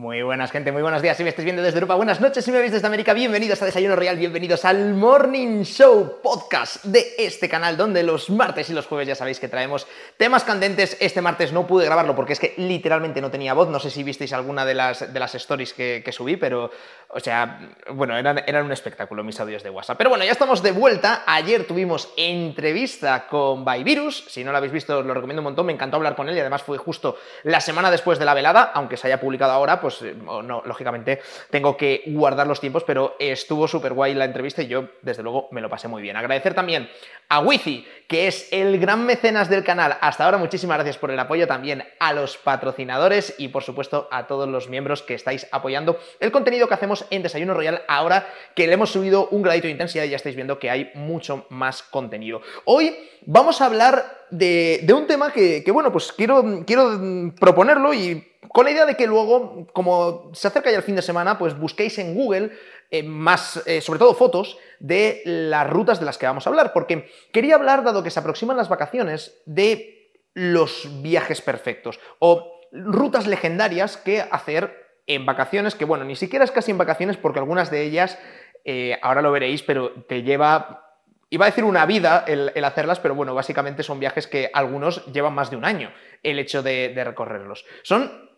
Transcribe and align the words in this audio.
Muy 0.00 0.22
buenas, 0.22 0.50
gente, 0.50 0.72
muy 0.72 0.80
buenos 0.80 1.02
días. 1.02 1.14
Si 1.14 1.22
me 1.22 1.28
estáis 1.28 1.44
viendo 1.44 1.60
desde 1.60 1.76
Europa, 1.76 1.94
buenas 1.94 2.22
noches. 2.22 2.42
Si 2.42 2.50
me 2.50 2.58
veis 2.58 2.72
desde 2.72 2.86
América, 2.86 3.12
bienvenidos 3.12 3.60
a 3.60 3.66
Desayuno 3.66 3.96
Real, 3.96 4.16
bienvenidos 4.16 4.64
al 4.64 4.94
Morning 4.94 5.62
Show 5.62 6.22
podcast 6.22 6.82
de 6.86 7.16
este 7.18 7.50
canal, 7.50 7.76
donde 7.76 8.02
los 8.02 8.30
martes 8.30 8.70
y 8.70 8.72
los 8.72 8.86
jueves 8.86 9.08
ya 9.08 9.14
sabéis 9.14 9.38
que 9.38 9.48
traemos 9.48 9.86
temas 10.16 10.42
candentes. 10.42 10.96
Este 11.00 11.20
martes 11.20 11.52
no 11.52 11.66
pude 11.66 11.84
grabarlo 11.84 12.16
porque 12.16 12.32
es 12.32 12.40
que 12.40 12.54
literalmente 12.56 13.20
no 13.20 13.30
tenía 13.30 13.52
voz. 13.52 13.68
No 13.68 13.78
sé 13.78 13.90
si 13.90 14.02
visteis 14.02 14.32
alguna 14.32 14.64
de 14.64 14.72
las, 14.72 15.12
de 15.12 15.20
las 15.20 15.34
stories 15.34 15.74
que, 15.74 16.10
subí, 16.12 16.38
pero, 16.38 16.70
o 17.08 17.20
sea, 17.20 17.60
bueno, 17.90 18.16
eran, 18.16 18.42
eran 18.46 18.64
un 18.64 18.72
espectáculo 18.72 19.22
mis 19.22 19.38
audios 19.38 19.62
de 19.62 19.68
WhatsApp. 19.68 19.98
Pero 19.98 20.08
bueno, 20.08 20.24
ya 20.24 20.32
estamos 20.32 20.62
de 20.62 20.72
vuelta. 20.72 21.24
Ayer 21.26 21.66
tuvimos 21.66 22.08
entrevista 22.16 23.26
con 23.26 23.66
Virus. 23.84 24.24
Si 24.28 24.44
no 24.44 24.50
lo 24.50 24.56
habéis 24.56 24.72
visto, 24.72 25.02
lo 25.02 25.12
recomiendo 25.12 25.42
un 25.42 25.44
montón. 25.44 25.66
Me 25.66 25.74
encantó 25.74 25.98
hablar 25.98 26.16
con 26.16 26.26
él 26.26 26.36
y 26.38 26.40
además 26.40 26.62
fue 26.62 26.78
justo 26.78 27.18
la 27.42 27.60
semana 27.60 27.90
después 27.90 28.18
de 28.18 28.24
la 28.24 28.32
velada, 28.32 28.72
aunque 28.72 28.96
se 28.96 29.06
haya 29.06 29.20
publicado 29.20 29.52
ahora 29.52 29.78
pues 29.78 29.89
eh, 30.02 30.14
no, 30.14 30.62
lógicamente 30.64 31.20
tengo 31.50 31.76
que 31.76 32.02
guardar 32.06 32.46
los 32.46 32.60
tiempos, 32.60 32.84
pero 32.84 33.16
estuvo 33.18 33.68
súper 33.68 33.92
guay 33.92 34.14
la 34.14 34.24
entrevista 34.24 34.62
y 34.62 34.68
yo, 34.68 34.88
desde 35.02 35.22
luego, 35.22 35.48
me 35.50 35.60
lo 35.60 35.68
pasé 35.68 35.88
muy 35.88 36.02
bien. 36.02 36.16
Agradecer 36.16 36.54
también 36.54 36.88
a 37.28 37.40
Wifi, 37.40 37.86
que 38.08 38.26
es 38.26 38.48
el 38.52 38.78
gran 38.78 39.06
mecenas 39.06 39.48
del 39.48 39.62
canal. 39.64 39.96
Hasta 40.00 40.24
ahora, 40.24 40.38
muchísimas 40.38 40.76
gracias 40.76 40.98
por 40.98 41.10
el 41.10 41.18
apoyo 41.18 41.46
también 41.46 41.84
a 41.98 42.12
los 42.12 42.36
patrocinadores 42.36 43.34
y, 43.38 43.48
por 43.48 43.62
supuesto, 43.62 44.08
a 44.10 44.26
todos 44.26 44.48
los 44.48 44.68
miembros 44.68 45.02
que 45.02 45.14
estáis 45.14 45.46
apoyando 45.52 45.98
el 46.18 46.32
contenido 46.32 46.66
que 46.66 46.74
hacemos 46.74 47.04
en 47.10 47.22
Desayuno 47.22 47.54
Royal 47.54 47.82
ahora 47.88 48.26
que 48.54 48.66
le 48.66 48.74
hemos 48.74 48.90
subido 48.90 49.28
un 49.28 49.42
gradito 49.42 49.66
de 49.66 49.72
intensidad 49.72 50.04
y 50.04 50.10
ya 50.10 50.16
estáis 50.16 50.36
viendo 50.36 50.58
que 50.58 50.70
hay 50.70 50.90
mucho 50.94 51.46
más 51.50 51.82
contenido. 51.82 52.42
Hoy 52.64 52.96
vamos 53.26 53.60
a 53.60 53.66
hablar 53.66 54.26
de, 54.30 54.86
un 54.94 55.06
tema 55.06 55.32
que, 55.32 55.64
bueno, 55.72 55.92
pues 55.92 56.12
quiero, 56.12 56.64
quiero 56.66 57.32
proponerlo 57.38 57.94
y 57.94 58.29
con 58.48 58.64
la 58.64 58.70
idea 58.70 58.86
de 58.86 58.96
que 58.96 59.06
luego, 59.06 59.66
como 59.72 60.30
se 60.32 60.48
acerca 60.48 60.70
ya 60.70 60.78
el 60.78 60.82
fin 60.82 60.96
de 60.96 61.02
semana, 61.02 61.38
pues 61.38 61.58
busquéis 61.58 61.98
en 61.98 62.14
Google 62.14 62.50
eh, 62.90 63.02
más, 63.02 63.62
eh, 63.66 63.80
sobre 63.80 63.98
todo 63.98 64.14
fotos, 64.14 64.58
de 64.78 65.22
las 65.24 65.68
rutas 65.68 66.00
de 66.00 66.06
las 66.06 66.18
que 66.18 66.26
vamos 66.26 66.46
a 66.46 66.50
hablar, 66.50 66.72
porque 66.72 67.10
quería 67.32 67.54
hablar, 67.54 67.84
dado 67.84 68.02
que 68.02 68.10
se 68.10 68.20
aproximan 68.20 68.56
las 68.56 68.68
vacaciones, 68.68 69.40
de 69.46 70.10
los 70.34 71.02
viajes 71.02 71.40
perfectos 71.40 71.98
o 72.20 72.60
rutas 72.72 73.26
legendarias 73.26 73.96
que 73.96 74.20
hacer 74.20 75.00
en 75.06 75.26
vacaciones, 75.26 75.74
que 75.74 75.84
bueno, 75.84 76.04
ni 76.04 76.16
siquiera 76.16 76.44
es 76.44 76.52
casi 76.52 76.70
en 76.70 76.78
vacaciones 76.78 77.16
porque 77.16 77.40
algunas 77.40 77.70
de 77.70 77.82
ellas, 77.82 78.18
eh, 78.64 78.98
ahora 79.02 79.22
lo 79.22 79.32
veréis, 79.32 79.62
pero 79.62 79.92
te 80.08 80.22
lleva 80.22 80.86
Iba 81.32 81.46
a 81.46 81.48
decir 81.50 81.62
una 81.62 81.86
vida 81.86 82.24
el, 82.26 82.52
hacerlas, 82.64 82.98
pero 82.98 83.14
bueno, 83.14 83.36
básicamente 83.36 83.84
son 83.84 84.00
viajes 84.00 84.26
que 84.26 84.50
algunos 84.52 85.06
llevan 85.06 85.32
más 85.32 85.48
de 85.48 85.56
un 85.56 85.64
año 85.64 85.92
el 86.24 86.40
hecho 86.40 86.60
de, 86.60 86.92
recorrerlos. 87.04 87.64
Son 87.84 88.29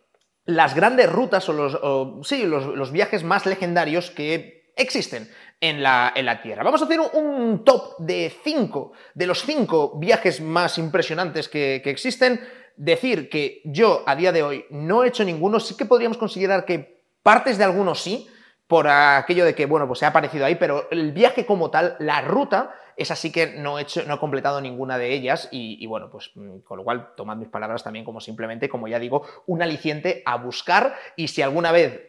las 0.44 0.74
grandes 0.74 1.10
rutas 1.10 1.48
o 1.48 1.52
los, 1.52 2.26
sí, 2.26 2.44
los, 2.44 2.92
viajes 2.92 3.22
más 3.22 3.46
legendarios 3.46 4.10
que 4.10 4.72
existen 4.76 5.30
en 5.60 5.82
la, 5.82 6.12
en 6.14 6.26
la, 6.26 6.42
Tierra. 6.42 6.64
Vamos 6.64 6.82
a 6.82 6.86
hacer 6.86 7.00
un, 7.00 7.64
top 7.64 7.98
de 7.98 8.34
cinco, 8.42 8.92
de 9.14 9.26
los 9.26 9.42
cinco 9.42 9.98
viajes 9.98 10.40
más 10.40 10.78
impresionantes 10.78 11.48
que, 11.48 11.80
que 11.84 11.90
existen. 11.90 12.40
Decir 12.74 13.28
que 13.28 13.60
yo 13.66 14.02
a 14.06 14.16
día 14.16 14.32
de 14.32 14.42
hoy 14.42 14.64
no 14.70 15.04
he 15.04 15.08
hecho 15.08 15.24
ninguno, 15.24 15.60
sí 15.60 15.76
que 15.76 15.84
podríamos 15.84 16.16
considerar 16.16 16.64
que 16.64 17.04
partes 17.22 17.58
de 17.58 17.64
algunos 17.64 18.00
sí, 18.00 18.26
por 18.72 18.88
aquello 18.88 19.44
de 19.44 19.54
que, 19.54 19.66
bueno, 19.66 19.86
pues 19.86 19.98
se 19.98 20.06
ha 20.06 20.08
aparecido 20.08 20.46
ahí, 20.46 20.54
pero 20.54 20.88
el 20.90 21.12
viaje 21.12 21.44
como 21.44 21.70
tal, 21.70 21.94
la 21.98 22.22
ruta, 22.22 22.74
es 22.96 23.10
así 23.10 23.30
que 23.30 23.48
no 23.48 23.78
he, 23.78 23.82
hecho, 23.82 24.02
no 24.06 24.14
he 24.14 24.18
completado 24.18 24.62
ninguna 24.62 24.96
de 24.96 25.12
ellas 25.12 25.50
y, 25.52 25.86
bueno, 25.86 26.08
pues 26.10 26.30
mm, 26.36 26.60
con 26.60 26.78
lo 26.78 26.82
cual 26.82 27.14
tomad 27.14 27.36
mis 27.36 27.50
palabras 27.50 27.84
también 27.84 28.02
como 28.02 28.22
simplemente, 28.22 28.70
como 28.70 28.88
ya 28.88 28.98
digo, 28.98 29.26
un 29.44 29.60
aliciente 29.60 30.22
a 30.24 30.36
buscar 30.36 30.94
y 31.16 31.28
si 31.28 31.42
alguna 31.42 31.70
vez 31.70 32.00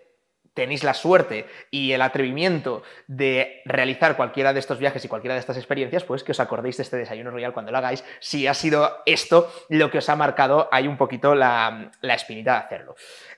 tenéis 0.54 0.86
la 0.86 0.94
suerte 0.94 1.48
y 1.70 1.92
el 1.92 2.02
atrevimiento 2.02 2.84
de 3.08 3.62
realizar 3.66 4.16
cualquiera 4.16 4.54
de 4.54 4.62
estos 4.62 4.80
viajes 4.80 5.04
y 5.04 5.10
cualquiera 5.10 5.34
de 5.34 5.42
estas 5.42 5.58
experiencias, 5.58 6.06
pues 6.06 6.24
que 6.24 6.32
os 6.32 6.40
acordéis 6.40 6.78
de 6.78 6.84
este 6.84 6.96
desayuno 6.96 7.32
royal 7.32 7.52
cuando 7.52 7.74
lo 7.74 7.80
hagáis, 7.80 8.06
si 8.22 8.48
ha 8.48 8.54
sido 8.54 9.02
esto 9.06 9.52
lo 9.68 9.92
que 9.92 9.98
os 9.98 10.08
ha 10.08 10.16
marcado 10.16 10.70
hay 10.72 10.88
un 10.88 10.96
poquito 10.96 11.36
la, 11.36 11.92
espinita 12.04 12.54
de 12.54 12.58
hacerlo. 12.60 12.96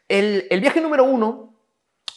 El, 0.08 0.46
el 0.52 0.62
viaje 0.62 0.80
número 0.80 1.06
uno, 1.06 1.55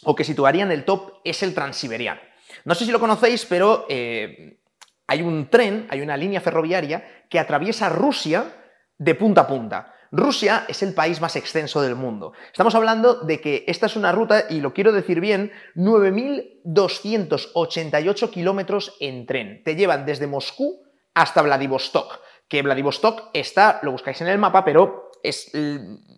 o 0.05 0.15
que 0.15 0.25
situaría 0.25 0.63
en 0.63 0.73
el 0.73 0.85
top, 0.85 1.21
es 1.25 1.43
el 1.43 1.55
transiberiano. 1.55 2.21
No 2.65 2.75
sé 2.75 2.85
si 2.85 2.93
lo 2.93 3.01
conocéis, 3.01 3.47
pero 3.47 3.87
eh, 3.89 4.59
hay 5.07 5.23
un 5.23 5.49
tren, 5.49 5.87
hay 5.91 6.01
una 6.01 6.17
línea 6.17 6.41
ferroviaria 6.41 7.25
que 7.29 7.39
atraviesa 7.39 7.89
Rusia 7.89 8.45
de 8.97 9.15
punta 9.15 9.43
a 9.43 9.47
punta. 9.47 9.95
Rusia 10.11 10.65
es 10.69 10.83
el 10.83 10.95
país 10.95 11.21
más 11.21 11.37
extenso 11.37 11.83
del 11.83 11.95
mundo. 11.95 12.33
Estamos 12.51 12.75
hablando 12.75 13.21
de 13.21 13.41
que 13.41 13.65
esta 13.67 13.85
es 13.87 13.97
una 13.97 14.13
ruta, 14.13 14.45
y 14.49 14.61
lo 14.61 14.73
quiero 14.73 14.93
decir 14.93 15.21
bien, 15.21 15.53
9.288 15.77 18.31
kilómetros 18.31 18.97
en 19.01 19.27
tren. 19.27 19.63
Te 19.65 19.77
llevan 19.77 20.07
desde 20.07 20.27
Moscú 20.27 20.83
hasta 21.15 21.43
Vladivostok, 21.43 22.21
que 22.49 22.63
Vladivostok 22.63 23.29
está, 23.35 23.81
lo 23.83 23.93
buscáis 23.93 24.19
en 24.23 24.29
el 24.29 24.39
mapa, 24.39 24.65
pero 24.65 25.08
es 25.23 25.51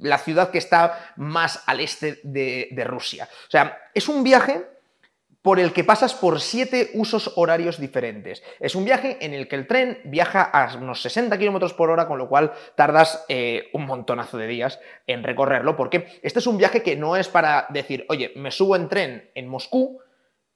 la 0.00 0.19
ciudad 0.19 0.50
que 0.50 0.59
está 0.59 1.12
más 1.16 1.62
al 1.66 1.81
este 1.81 2.21
de, 2.22 2.84
Rusia. 2.84 3.28
O 3.49 3.50
sea, 3.50 3.78
es 3.94 4.09
un 4.09 4.25
viaje 4.25 4.66
por 5.43 5.59
el 5.59 5.72
que 5.72 5.84
pasas 5.84 6.15
por 6.15 6.41
siete 6.41 6.91
usos 6.94 7.33
horarios 7.37 7.81
diferentes. 7.81 8.43
Es 8.59 8.75
un 8.75 8.84
viaje 8.84 9.16
en 9.21 9.33
el 9.33 9.49
que 9.49 9.56
el 9.56 9.66
tren 9.66 10.00
viaja 10.05 10.43
a 10.43 10.77
unos 10.77 11.00
60 11.00 11.38
km 11.38 11.72
por 11.75 11.91
hora, 11.91 12.06
con 12.06 12.19
lo 12.19 12.28
cual 12.28 12.53
tardas 12.75 13.25
eh, 13.28 13.71
un 13.72 13.87
montonazo 13.87 14.37
de 14.37 14.47
días 14.47 14.81
en 15.06 15.22
recorrerlo, 15.22 15.77
porque 15.77 16.21
este 16.22 16.41
es 16.41 16.47
un 16.47 16.59
viaje 16.59 16.82
que 16.82 16.97
no 16.97 17.17
es 17.17 17.28
para 17.28 17.67
decir, 17.71 18.05
oye, 18.11 18.32
me 18.37 18.50
subo 18.50 18.77
en 18.77 18.88
tren 18.88 19.31
en 19.34 19.49
Moscú, 19.49 20.00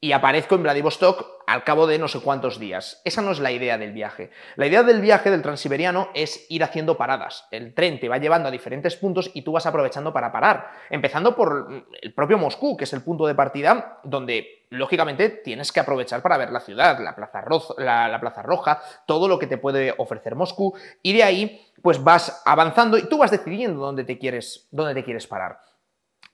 y 0.00 0.12
aparezco 0.12 0.54
en 0.54 0.62
Vladivostok 0.62 1.34
al 1.46 1.64
cabo 1.64 1.86
de 1.86 1.98
no 1.98 2.08
sé 2.08 2.20
cuántos 2.20 2.58
días. 2.58 3.00
Esa 3.04 3.22
no 3.22 3.30
es 3.30 3.40
la 3.40 3.52
idea 3.52 3.78
del 3.78 3.92
viaje. 3.92 4.30
La 4.56 4.66
idea 4.66 4.82
del 4.82 5.00
viaje 5.00 5.30
del 5.30 5.42
transiberiano 5.42 6.10
es 6.14 6.46
ir 6.50 6.62
haciendo 6.62 6.96
paradas. 6.96 7.46
El 7.50 7.74
tren 7.74 8.00
te 8.00 8.08
va 8.08 8.18
llevando 8.18 8.48
a 8.48 8.52
diferentes 8.52 8.96
puntos 8.96 9.30
y 9.34 9.42
tú 9.42 9.52
vas 9.52 9.66
aprovechando 9.66 10.12
para 10.12 10.32
parar. 10.32 10.70
Empezando 10.90 11.34
por 11.34 11.86
el 12.00 12.14
propio 12.14 12.38
Moscú, 12.38 12.76
que 12.76 12.84
es 12.84 12.92
el 12.92 13.02
punto 13.02 13.26
de 13.26 13.34
partida 13.34 14.00
donde, 14.04 14.66
lógicamente, 14.70 15.30
tienes 15.30 15.72
que 15.72 15.80
aprovechar 15.80 16.22
para 16.22 16.36
ver 16.36 16.50
la 16.50 16.60
ciudad, 16.60 16.98
la 17.00 17.14
Plaza, 17.14 17.42
la 17.78 18.18
Plaza 18.20 18.42
Roja, 18.42 18.82
todo 19.06 19.28
lo 19.28 19.38
que 19.38 19.46
te 19.46 19.58
puede 19.58 19.94
ofrecer 19.96 20.34
Moscú. 20.34 20.74
Y 21.02 21.12
de 21.14 21.22
ahí, 21.22 21.66
pues 21.82 22.02
vas 22.02 22.42
avanzando 22.44 22.98
y 22.98 23.08
tú 23.08 23.18
vas 23.18 23.30
decidiendo 23.30 23.80
dónde 23.80 24.04
te 24.04 24.18
quieres, 24.18 24.68
dónde 24.70 24.94
te 24.94 25.04
quieres 25.04 25.26
parar. 25.26 25.58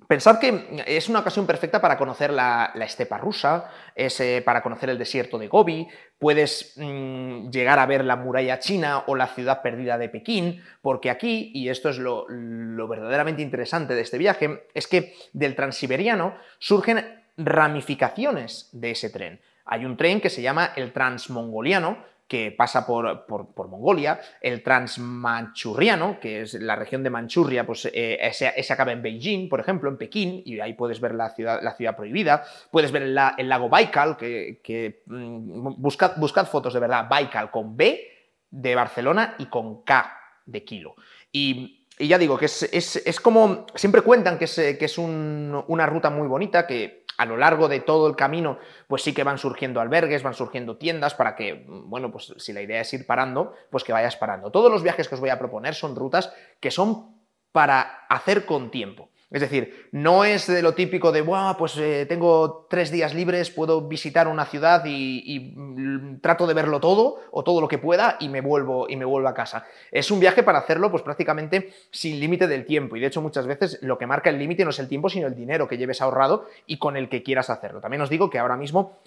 Pensad 0.06 0.38
que 0.38 0.82
es 0.86 1.08
una 1.08 1.20
ocasión 1.20 1.46
perfecta 1.46 1.80
para 1.80 1.96
conocer 1.96 2.32
la, 2.32 2.72
estepa 2.80 3.18
rusa, 3.18 3.70
es, 3.94 4.18
eh, 4.20 4.42
para 4.44 4.62
conocer 4.62 4.90
el 4.90 4.98
desierto 4.98 5.38
de 5.38 5.48
Gobi, 5.48 5.86
puedes 6.18 6.74
mm, 6.76 7.50
llegar 7.50 7.78
a 7.78 7.86
ver 7.86 8.04
la 8.04 8.16
muralla 8.16 8.58
china 8.58 9.04
o 9.06 9.14
la 9.14 9.28
ciudad 9.28 9.62
perdida 9.62 9.98
de 9.98 10.08
Pekín, 10.08 10.62
porque 10.82 11.10
aquí, 11.10 11.52
y 11.54 11.68
esto 11.68 11.90
es 11.90 11.98
lo, 11.98 12.26
lo 12.28 12.88
verdaderamente 12.88 13.42
interesante 13.42 13.94
de 13.94 14.00
este 14.00 14.18
viaje, 14.18 14.64
es 14.74 14.86
que 14.86 15.14
del 15.32 15.54
transiberiano 15.54 16.34
surgen 16.58 17.22
ramificaciones 17.36 18.68
de 18.72 18.90
ese 18.92 19.10
tren. 19.10 19.40
Hay 19.64 19.84
un 19.84 19.96
tren 19.96 20.20
que 20.20 20.30
se 20.30 20.42
llama 20.42 20.72
el 20.76 20.92
transmongoliano, 20.92 21.98
que 22.30 22.52
pasa 22.52 22.86
por, 22.86 23.26
Mongolia, 23.68 24.20
el 24.41 24.62
transmanchurriano, 24.62 26.20
que 26.20 26.42
es 26.42 26.54
la 26.54 26.76
región 26.76 27.02
de 27.02 27.10
Manchuria, 27.10 27.66
pues 27.66 27.86
eh, 27.86 28.18
ese, 28.22 28.72
acaba 28.72 28.92
en 28.92 29.02
Beijing, 29.02 29.48
por 29.48 29.58
ejemplo, 29.58 29.91
en 29.91 29.96
Pekín, 29.96 30.41
y 30.44 30.60
ahí 30.60 30.74
puedes 30.74 31.00
ver 31.00 31.12
la 31.16 31.30
ciudad, 31.30 31.60
la 31.60 31.74
ciudad 31.74 31.96
prohibida, 31.96 32.44
puedes 32.70 32.92
ver 32.92 33.02
el, 33.02 33.48
lago 33.48 33.68
Baikal, 33.68 34.16
que, 34.16 35.02
mm, 35.06 35.74
buscad, 35.82 36.46
fotos 36.46 36.72
de 36.72 36.78
verdad, 36.78 37.08
Baikal 37.10 37.50
con 37.50 37.76
B 37.76 38.00
de 38.48 38.74
Barcelona 38.76 39.34
y 39.38 39.47
con 39.47 39.82
K 39.82 40.16
de 40.47 40.64
kilo. 40.64 40.94
Y 41.32 41.84
ya 41.98 42.16
digo, 42.16 42.38
que 42.38 42.44
es, 42.47 43.20
como, 43.20 43.66
siempre 43.74 44.02
cuentan 44.02 44.38
que 44.38 44.44
es, 44.44 44.54
que 44.54 44.84
es 44.84 44.98
una 44.98 45.86
ruta 45.86 46.10
muy 46.10 46.28
bonita, 46.28 46.64
que 46.64 47.00
a 47.20 47.26
lo 47.26 47.36
largo 47.36 47.68
de 47.68 47.80
todo 47.80 48.08
el 48.08 48.16
camino, 48.16 48.58
pues 48.88 49.02
sí 49.02 49.12
que 49.12 49.24
van 49.24 49.36
surgiendo 49.36 49.82
albergues, 49.82 50.22
van 50.22 50.32
surgiendo 50.32 50.78
tiendas 50.78 51.12
para 51.14 51.36
que, 51.36 51.66
bueno, 51.68 52.10
pues 52.10 52.32
si 52.38 52.54
la 52.54 52.62
idea 52.62 52.80
es 52.80 52.94
ir 52.94 53.06
parando, 53.06 53.52
pues 53.68 53.84
que 53.84 53.92
vayas 53.92 54.16
parando. 54.16 54.50
Todos 54.50 54.72
los 54.72 54.82
viajes 54.82 55.06
que 55.06 55.16
os 55.16 55.20
voy 55.20 55.28
a 55.28 55.38
proponer 55.38 55.74
son 55.74 55.94
rutas 55.94 56.32
que 56.60 56.70
son 56.70 57.20
para 57.52 58.06
hacer 58.08 58.46
con 58.46 58.70
tiempo. 58.70 59.10
Es 59.30 59.41
decir, 59.41 59.88
no 59.92 60.24
es 60.24 60.48
de 60.48 60.60
lo 60.60 60.74
típico 60.74 61.12
de, 61.12 61.22
Buah, 61.22 61.56
pues 61.56 61.77
eh, 61.78 62.04
tengo 62.09 62.66
tres 62.68 62.91
días 62.91 63.15
libres, 63.15 63.50
puedo 63.50 63.86
visitar 63.86 64.27
una 64.27 64.44
ciudad 64.44 64.82
y, 64.84 65.54
mm, 65.54 66.21
trato 66.21 66.48
de 66.48 66.54
verlo 66.54 66.80
todo 66.80 67.18
o 67.30 67.44
todo 67.44 67.60
lo 67.60 67.68
que 67.68 67.78
pueda 67.78 68.16
y 68.18 68.28
me 68.28 68.41
vuelvo 68.41 68.88
y 68.88 68.97
me 68.97 69.04
vuelvo 69.04 69.28
a 69.28 69.34
casa. 69.34 69.65
Es 69.92 70.10
un 70.10 70.18
viaje 70.18 70.42
para 70.42 70.59
hacerlo, 70.59 70.91
pues 70.91 71.04
prácticamente 71.04 71.72
sin 71.92 72.18
límite 72.18 72.48
del 72.48 72.66
tiempo. 72.66 72.97
Y 72.97 73.00
de 73.00 73.06
hecho, 73.06 73.22
muchas 73.22 73.47
veces 73.47 73.78
lo 73.82 73.98
que 73.98 74.06
marca 74.06 74.30
el 74.30 74.38
límite 74.38 74.65
no 74.65 74.71
es 74.71 74.78
el 74.80 74.88
tiempo, 74.88 75.09
sino 75.09 75.28
el 75.28 75.36
dinero 75.36 75.68
que 75.68 75.78
lleves 75.78 76.03
ahorrado 76.03 76.47
y 76.66 76.78
con 76.78 76.97
el 76.97 77.09
que 77.09 77.22
quieras 77.22 77.50
hacerlo. 77.50 77.80
También 77.80 78.03
os 78.03 78.10
digo 78.10 78.30
que 78.30 78.41
ahora 78.41 78.56
mismo 78.56 78.98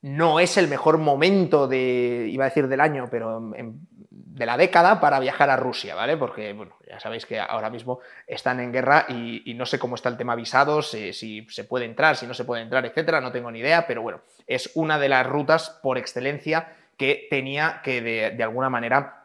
no 0.00 0.40
es 0.40 0.56
el 0.56 0.68
mejor 0.68 0.98
momento 0.98 1.68
de, 1.68 2.28
iba 2.30 2.44
a 2.44 2.48
decir 2.48 2.68
del 2.68 2.80
año, 2.80 3.08
pero 3.10 3.54
en 3.54 3.80
de 4.36 4.44
la 4.44 4.58
década 4.58 5.00
para 5.00 5.18
viajar 5.18 5.48
a 5.48 5.56
Rusia, 5.56 5.94
¿vale? 5.94 6.18
Porque, 6.18 6.52
bueno, 6.52 6.76
ya 6.86 7.00
sabéis 7.00 7.24
que 7.24 7.40
ahora 7.40 7.70
mismo 7.70 8.00
están 8.26 8.60
en 8.60 8.70
guerra 8.70 9.06
y, 9.08 9.54
no 9.54 9.64
sé 9.64 9.78
cómo 9.78 9.94
está 9.94 10.10
el 10.10 10.18
tema 10.18 10.34
visados, 10.34 10.90
si 10.90 11.46
se 11.48 11.64
puede 11.64 11.86
entrar, 11.86 12.16
si 12.16 12.26
no 12.26 12.34
se 12.34 12.44
puede 12.44 12.60
entrar, 12.60 12.84
etcétera, 12.84 13.22
no 13.22 13.32
tengo 13.32 13.50
ni 13.50 13.60
idea, 13.60 13.86
pero 13.86 14.02
bueno, 14.02 14.20
es 14.46 14.72
una 14.74 14.98
de 14.98 15.08
las 15.08 15.26
rutas 15.26 15.70
por 15.82 15.96
excelencia 15.96 16.76
que 16.98 17.26
tenía 17.30 17.80
que 17.82 18.02
de, 18.02 18.42
alguna 18.42 18.68
manera 18.68 19.24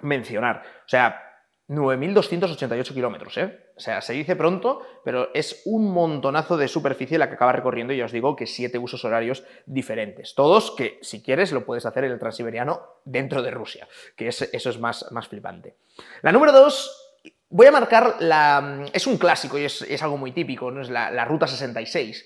mencionar. 0.00 0.62
O 0.86 0.88
sea, 0.88 1.25
9.288 1.68 2.94
kilómetros, 2.94 3.36
¿eh? 3.38 3.58
O 3.76 3.80
sea, 3.80 4.00
se 4.00 4.12
dice 4.12 4.36
pronto, 4.36 4.82
pero 5.04 5.30
es 5.34 5.62
un 5.64 5.92
montonazo 5.92 6.56
de 6.56 6.68
superficie 6.68 7.18
la 7.18 7.28
que 7.28 7.34
acaba 7.34 7.52
recorriendo 7.52 7.92
y 7.92 7.96
ya 7.96 8.04
os 8.04 8.12
digo 8.12 8.36
que 8.36 8.46
siete 8.46 8.78
usos 8.78 9.04
horarios 9.04 9.42
diferentes. 9.66 10.34
Todos 10.34 10.70
que, 10.70 10.98
si 11.02 11.22
quieres, 11.22 11.50
lo 11.50 11.66
puedes 11.66 11.84
hacer 11.84 12.04
en 12.04 12.12
el 12.12 12.18
transiberiano 12.20 12.82
dentro 13.04 13.42
de 13.42 13.50
Rusia, 13.50 13.88
que 14.14 14.28
eso 14.28 14.46
es 14.52 14.78
más, 14.78 15.10
más 15.10 15.26
flipante. 15.26 15.74
La 16.22 16.30
número 16.30 16.52
dos, 16.52 17.06
voy 17.48 17.66
a 17.66 17.72
marcar 17.72 18.16
la... 18.20 18.86
Es 18.92 19.06
un 19.06 19.18
clásico 19.18 19.58
y 19.58 19.64
es, 19.64 20.02
algo 20.02 20.16
muy 20.16 20.32
típico, 20.32 20.70
¿no? 20.70 20.82
Es 20.82 20.90
la, 20.90 21.24
Ruta 21.24 21.46
66. 21.46 22.24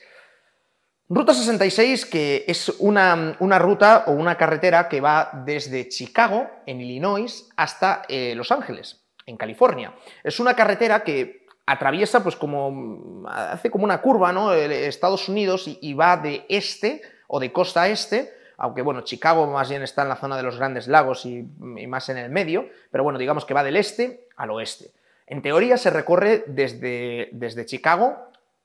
Ruta 1.09 1.35
66, 1.35 2.07
que 2.07 2.45
es 2.47 2.69
una, 2.79 3.37
ruta 3.59 4.05
o 4.07 4.13
una 4.13 4.37
carretera 4.37 4.89
que 4.89 5.01
va 5.01 5.31
desde 5.45 5.89
Chicago, 5.89 6.49
en 6.67 6.81
Illinois, 6.81 7.49
hasta 7.57 8.03
eh, 8.09 8.35
Los 8.37 8.53
Ángeles, 8.53 9.00
en 9.31 9.37
California. 9.37 9.95
Es 10.23 10.41
una 10.41 10.55
carretera 10.55 11.03
que 11.03 11.47
atraviesa, 11.67 12.23
pues 12.23 12.37
como, 12.37 13.25
hace 13.29 13.71
como 13.71 13.85
una 13.85 14.01
curva, 14.01 14.33
¿no? 14.33 14.53
Estados 14.53 15.29
Unidos 15.29 15.65
y, 15.67 15.95
va 15.95 16.17
de 16.17 16.45
este 16.49 17.01
o 17.29 17.39
de 17.39 17.53
costa 17.53 17.83
a 17.83 17.89
este, 17.89 18.33
aunque 18.59 18.83
bueno, 18.83 19.03
Chicago 19.03 19.47
más 19.47 19.71
bien 19.71 19.83
está 19.83 20.03
en 20.03 20.09
la 20.09 20.17
zona 20.17 20.37
de 20.37 20.43
los 20.43 20.59
grandes 20.59 20.89
lagos 20.89 21.25
y, 21.25 21.43
más 21.87 22.09
en 22.09 22.19
el 22.19 22.31
medio, 22.31 22.69
pero 22.91 23.05
bueno, 23.05 23.19
digamos 23.19 23.45
que 23.45 23.55
va 23.55 23.63
del 23.63 23.77
este 23.77 24.29
al 24.37 24.51
oeste. 24.51 24.91
En 25.27 25.43
teoría 25.43 25.77
se 25.77 25.91
recorre 25.91 26.43
desde, 26.49 27.29
desde 27.33 27.65
Chicago 27.65 28.17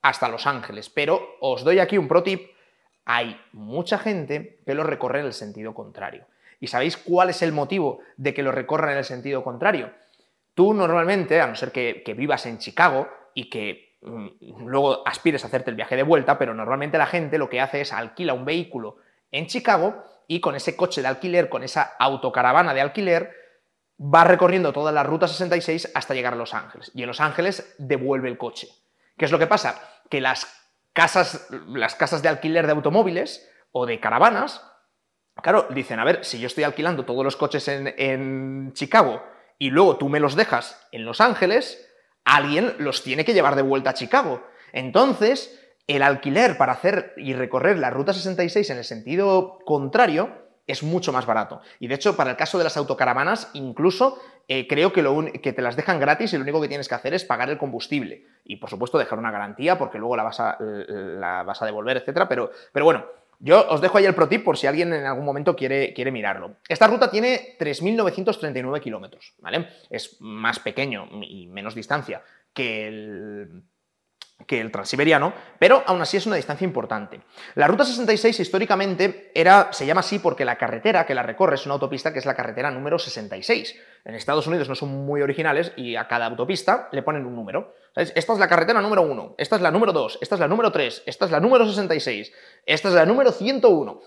hasta 0.02 0.28
Los 0.28 0.48
Ángeles, 0.48 0.90
pero 0.90 1.22
os 1.40 1.64
doy 1.64 1.80
aquí 1.80 1.98
un 1.98 2.08
pro 2.08 2.24
tip, 2.24 2.50
hay 3.06 3.40
mucha 3.54 4.00
gente 4.00 4.60
que 4.66 4.74
lo 4.74 4.84
recorre 4.84 5.20
en 5.20 5.28
el 5.28 5.34
sentido 5.34 5.76
contrario. 5.76 6.26
¿Y 6.60 6.68
sabéis 6.68 6.98
cuál 6.98 7.30
es 7.30 7.44
el 7.44 7.52
motivo 7.52 8.00
de 8.18 8.34
que 8.34 8.42
lo 8.42 8.52
recorran 8.52 8.92
en 8.92 8.98
el 8.98 9.04
sentido 9.04 9.44
contrario? 9.44 9.92
Tú 10.56 10.74
normalmente, 10.74 11.42
a 11.42 11.48
no 11.48 11.56
ser 11.56 11.72
que, 11.72 12.16
vivas 12.18 12.46
en 12.46 12.57
Chicago 12.57 13.10
y 13.34 13.50
que 13.50 13.98
mm, 14.02 14.66
luego 14.66 15.06
aspires 15.06 15.44
a 15.44 15.48
hacerte 15.48 15.69
el 15.69 15.75
viaje 15.75 15.98
de 15.98 16.04
vuelta, 16.04 16.38
pero 16.40 16.54
normalmente 16.54 16.98
la 16.98 17.06
gente 17.06 17.38
lo 17.38 17.50
que 17.50 17.60
hace 17.60 17.81
es 17.81 17.92
alquila 17.92 18.34
un 18.34 18.46
vehículo 18.46 18.96
en 19.31 19.48
Chicago 19.48 20.02
y 20.28 20.40
con 20.40 20.56
ese 20.56 20.78
coche 20.78 21.02
de 21.02 21.10
alquiler, 21.10 21.50
con 21.50 21.62
esa 21.62 21.96
autocaravana 22.00 22.74
de 22.74 22.80
alquiler, 22.80 23.36
va 24.00 24.24
recorriendo 24.24 24.72
toda 24.72 24.94
la 24.94 25.04
ruta 25.04 25.28
66 25.28 25.92
hasta 25.94 26.13
llegar 26.13 26.34
a 26.34 26.38
Los 26.38 26.54
Ángeles. 26.54 26.90
Y 26.96 27.02
en 27.02 27.07
Los 27.07 27.19
Ángeles 27.19 27.75
devuelve 27.78 28.30
el 28.30 28.38
coche. 28.38 28.69
¿Qué 29.18 29.25
es 29.25 29.31
lo 29.31 29.40
que 29.40 29.48
pasa? 29.48 29.81
Que 30.10 30.22
las 30.22 30.48
casas, 30.94 31.50
las 31.68 31.96
casas 31.96 32.22
de 32.22 32.30
alquiler 32.30 32.66
de 32.66 32.72
automóviles 32.72 33.50
o 33.74 33.86
de 33.86 34.00
caravanas, 34.00 34.66
claro, 35.42 35.68
dicen, 35.69 36.00
a 36.00 36.06
ver, 36.06 36.24
si 36.24 36.40
yo 36.40 36.48
estoy 36.48 36.63
alquilando 36.63 37.04
todos 37.04 37.25
los 37.25 37.36
coches 37.36 37.68
en, 37.68 37.94
en 37.98 38.72
Chicago 38.74 39.22
y 39.57 39.69
luego 39.69 39.98
tú 39.98 40.10
me 40.10 40.19
los 40.19 40.36
dejas 40.36 40.80
en 40.92 41.06
Los 41.06 41.22
Ángeles, 41.22 41.88
alguien 42.24 42.75
los 42.80 43.04
tiene 43.04 43.25
que 43.25 43.34
llevar 43.34 43.56
de 43.56 43.62
vuelta 43.62 43.92
a 43.92 43.94
Chicago. 43.94 44.46
Entonces, 44.74 45.60
el 45.88 46.02
alquiler 46.02 46.57
para 46.57 46.74
hacer 46.74 47.13
y 47.18 47.34
recorrer 47.34 47.78
la 47.78 47.90
Ruta 47.90 48.13
66 48.13 48.69
en 48.69 48.78
el 48.78 48.84
sentido 48.84 49.60
contrario 49.66 50.46
es 50.68 50.84
mucho 50.84 51.13
más 51.13 51.25
barato. 51.25 51.62
Y 51.80 51.88
de 51.88 51.96
hecho, 51.96 52.16
para 52.16 52.31
el 52.31 52.38
caso 52.38 52.57
de 52.57 52.63
las 52.63 52.75
autocaravanas, 52.75 53.52
incluso 53.54 54.19
eh, 54.48 54.68
creo 54.68 54.94
que, 54.94 55.04
lo 55.04 55.25
que 55.42 55.54
te 55.54 55.62
las 55.62 55.75
dejan 55.75 56.00
gratis 56.00 56.34
y 56.34 56.38
lo 56.38 56.44
único 56.44 56.62
que 56.62 56.68
tienes 56.68 56.90
que 56.90 56.96
hacer 56.96 57.13
es 57.13 57.24
pagar 57.24 57.50
el 57.50 57.57
combustible. 57.57 58.25
Y 58.44 58.57
por 58.57 58.69
supuesto 58.69 58.98
dejar 58.98 59.19
una 59.19 59.31
garantía 59.31 59.78
porque 59.78 60.00
luego 60.00 60.16
la 60.16 60.24
vas 60.24 60.40
a, 60.40 60.57
la 60.60 61.44
vas 61.44 61.62
a 61.62 61.66
devolver, 61.66 61.98
etc. 61.98 62.25
Pero, 62.28 62.52
pero 62.72 62.86
bueno, 62.86 63.06
yo 63.45 63.63
os 63.69 63.80
dejo 63.80 64.00
ahí 64.00 64.06
el 64.06 64.15
pro 64.15 64.27
tip 64.27 64.44
por 64.44 64.57
si 64.57 64.65
alguien 64.65 64.92
en 64.92 65.06
algún 65.06 65.24
momento 65.24 65.56
quiere, 65.56 65.94
quiere 65.94 66.12
mirarlo. 66.12 66.56
Esta 66.68 66.88
ruta 66.88 67.12
tiene 67.12 67.56
3.939 67.59 68.81
kilómetros, 68.81 69.36
¿vale? 69.38 69.68
Es 69.88 70.18
más 70.19 70.57
pequeño 70.57 71.07
y 71.21 71.45
menos 71.45 71.75
distancia 71.75 72.24
que 72.53 72.88
el 72.88 73.63
que 74.46 74.60
el 74.60 74.72
transiberiano, 74.72 75.34
pero 75.60 75.84
aún 75.86 76.02
así 76.02 76.18
es 76.18 76.26
una 76.26 76.36
distancia 76.36 76.66
importante. 76.66 77.22
La 77.56 77.68
Ruta 77.68 77.86
66 77.86 78.40
históricamente 78.40 79.32
era, 79.34 79.70
se 79.72 79.86
llama 79.86 80.02
así 80.02 80.20
porque 80.20 80.46
la 80.46 80.58
carretera 80.58 81.06
que 81.06 81.16
la 81.16 81.24
recorre 81.24 81.56
es 81.56 81.66
una 81.66 81.74
autopista 81.74 82.14
que 82.14 82.20
es 82.20 82.26
la 82.26 82.36
carretera 82.36 82.70
número 82.70 83.00
66. 83.00 83.76
En 84.04 84.14
Estados 84.14 84.46
Unidos 84.48 84.70
no 84.70 84.76
son 84.76 84.90
muy 84.90 85.22
originales 85.22 85.72
y 85.78 85.96
a 85.96 86.08
cada 86.08 86.26
autopista 86.28 86.90
le 86.92 87.02
ponen 87.02 87.26
un 87.26 87.36
número. 87.36 87.74
Esta 87.96 88.34
es 88.34 88.40
la 88.40 88.50
carretera 88.50 88.82
número 88.82 89.04
1, 89.04 89.36
esta 89.38 89.56
es 89.56 89.62
la 89.62 89.72
número 89.72 89.94
2, 89.94 90.20
esta 90.22 90.36
es 90.36 90.42
la 90.42 90.50
número 90.50 90.72
3, 90.72 91.04
esta 91.06 91.26
es 91.26 91.31
la 91.31 91.40
número 91.40 91.66
66, 91.66 92.31
esta 92.66 92.90
es 92.90 92.94
la 92.94 93.06
número 93.06 93.31
101. 93.31 94.02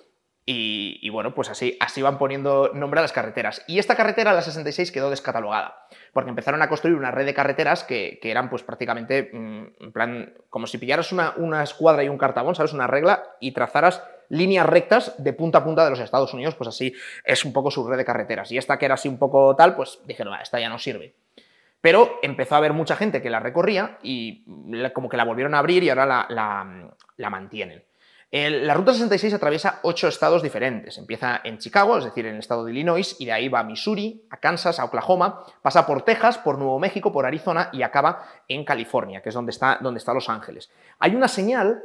Y, 0.50 1.11
bueno, 1.11 1.35
pues 1.35 1.50
así, 1.50 1.77
así 1.79 2.00
van 2.00 2.17
poniendo 2.17 2.71
nombre 2.73 3.00
a 3.00 3.03
las 3.03 3.12
carreteras. 3.12 3.62
Y 3.67 3.79
esta 3.79 3.97
carretera, 3.97 4.33
la 4.33 4.41
66, 4.41 4.91
quedó 4.91 5.11
descatalogada, 5.11 5.87
porque 6.15 6.31
empezaron 6.31 6.62
a 6.62 6.71
construir 6.71 6.97
una 6.97 7.11
red 7.11 7.27
de 7.27 7.35
carreteras 7.35 7.85
que, 7.85 8.19
eran 8.23 8.49
pues 8.49 8.62
prácticamente, 8.62 9.29
mm, 9.31 9.67
en 9.79 9.93
plan, 9.93 10.33
como 10.49 10.67
si 10.67 10.79
pillaras 10.79 11.12
una, 11.12 11.35
una, 11.37 11.62
escuadra 11.62 12.03
y 12.03 12.09
un 12.09 12.17
cartabón, 12.17 12.55
¿sabes? 12.55 12.73
Una 12.73 12.87
regla 12.87 13.25
y 13.41 13.53
trazaras 13.53 14.03
líneas 14.31 14.65
rectas 14.65 15.23
de 15.23 15.35
punta 15.35 15.59
a 15.59 15.65
punta 15.65 15.85
de 15.85 15.91
los 15.91 16.00
Estados 16.00 16.33
Unidos, 16.33 16.55
pues 16.55 16.69
así 16.69 16.95
es 17.25 17.45
un 17.45 17.53
poco 17.53 17.71
su 17.71 17.87
red 17.87 17.99
de 17.99 18.06
carreteras. 18.06 18.50
Y 18.50 18.56
esta 18.56 18.79
que 18.79 18.87
era 18.87 18.95
así 18.95 19.06
un 19.06 19.19
poco 19.19 19.55
tal, 19.55 19.77
pues 19.77 19.99
dijeron, 20.06 20.33
esta 20.41 20.59
ya 20.59 20.71
no 20.71 20.79
sirve. 20.79 21.15
Pero 21.83 22.21
empezó 22.23 22.55
a 22.55 22.59
haber 22.59 22.73
mucha 22.73 22.97
gente 22.97 23.21
que 23.21 23.29
la 23.29 23.41
recorría 23.41 23.99
y 24.03 24.47
como 24.95 25.11
que 25.11 25.19
la 25.19 25.25
volvieron 25.25 25.55
a 25.55 25.59
abrir 25.59 25.83
y 25.83 25.91
ahora 25.91 26.27
la 26.27 27.31
mantienen 27.31 27.85
la 28.31 28.75
Ruta 28.75 28.93
66 28.93 29.35
atraviesa 29.35 29.81
ocho 29.83 30.07
estados 30.07 30.43
diferentes. 30.43 30.99
Empieza 30.99 31.41
en 31.45 31.59
Chicago, 31.59 31.97
es 31.97 32.05
decir, 32.05 32.27
en 32.27 32.35
el 32.35 32.41
estado 32.41 32.65
de 32.65 32.73
Illinois, 32.73 33.17
y 33.19 33.25
de 33.25 33.33
ahí 33.33 33.49
va 33.49 33.61
a 33.61 33.65
Missouri, 33.65 34.27
a 34.31 34.37
Kansas, 34.37 34.79
a 34.79 34.85
Oklahoma, 34.85 35.45
pasa 35.63 35.87
por 35.87 36.03
Texas, 36.03 36.37
por 36.37 36.59
Nuevo 36.59 36.79
México, 36.79 37.11
por 37.11 37.25
Arizona 37.25 37.71
y 37.73 37.83
acaba 37.83 38.23
en 38.47 38.65
California, 38.65 39.23
que 39.23 39.31
es 39.31 39.35
donde 39.35 39.51
está, 39.51 39.79
donde 39.81 40.03
Los 40.07 40.29
Ángeles. 40.29 40.71
Hay 40.99 41.15
una 41.15 41.29
señal 41.29 41.83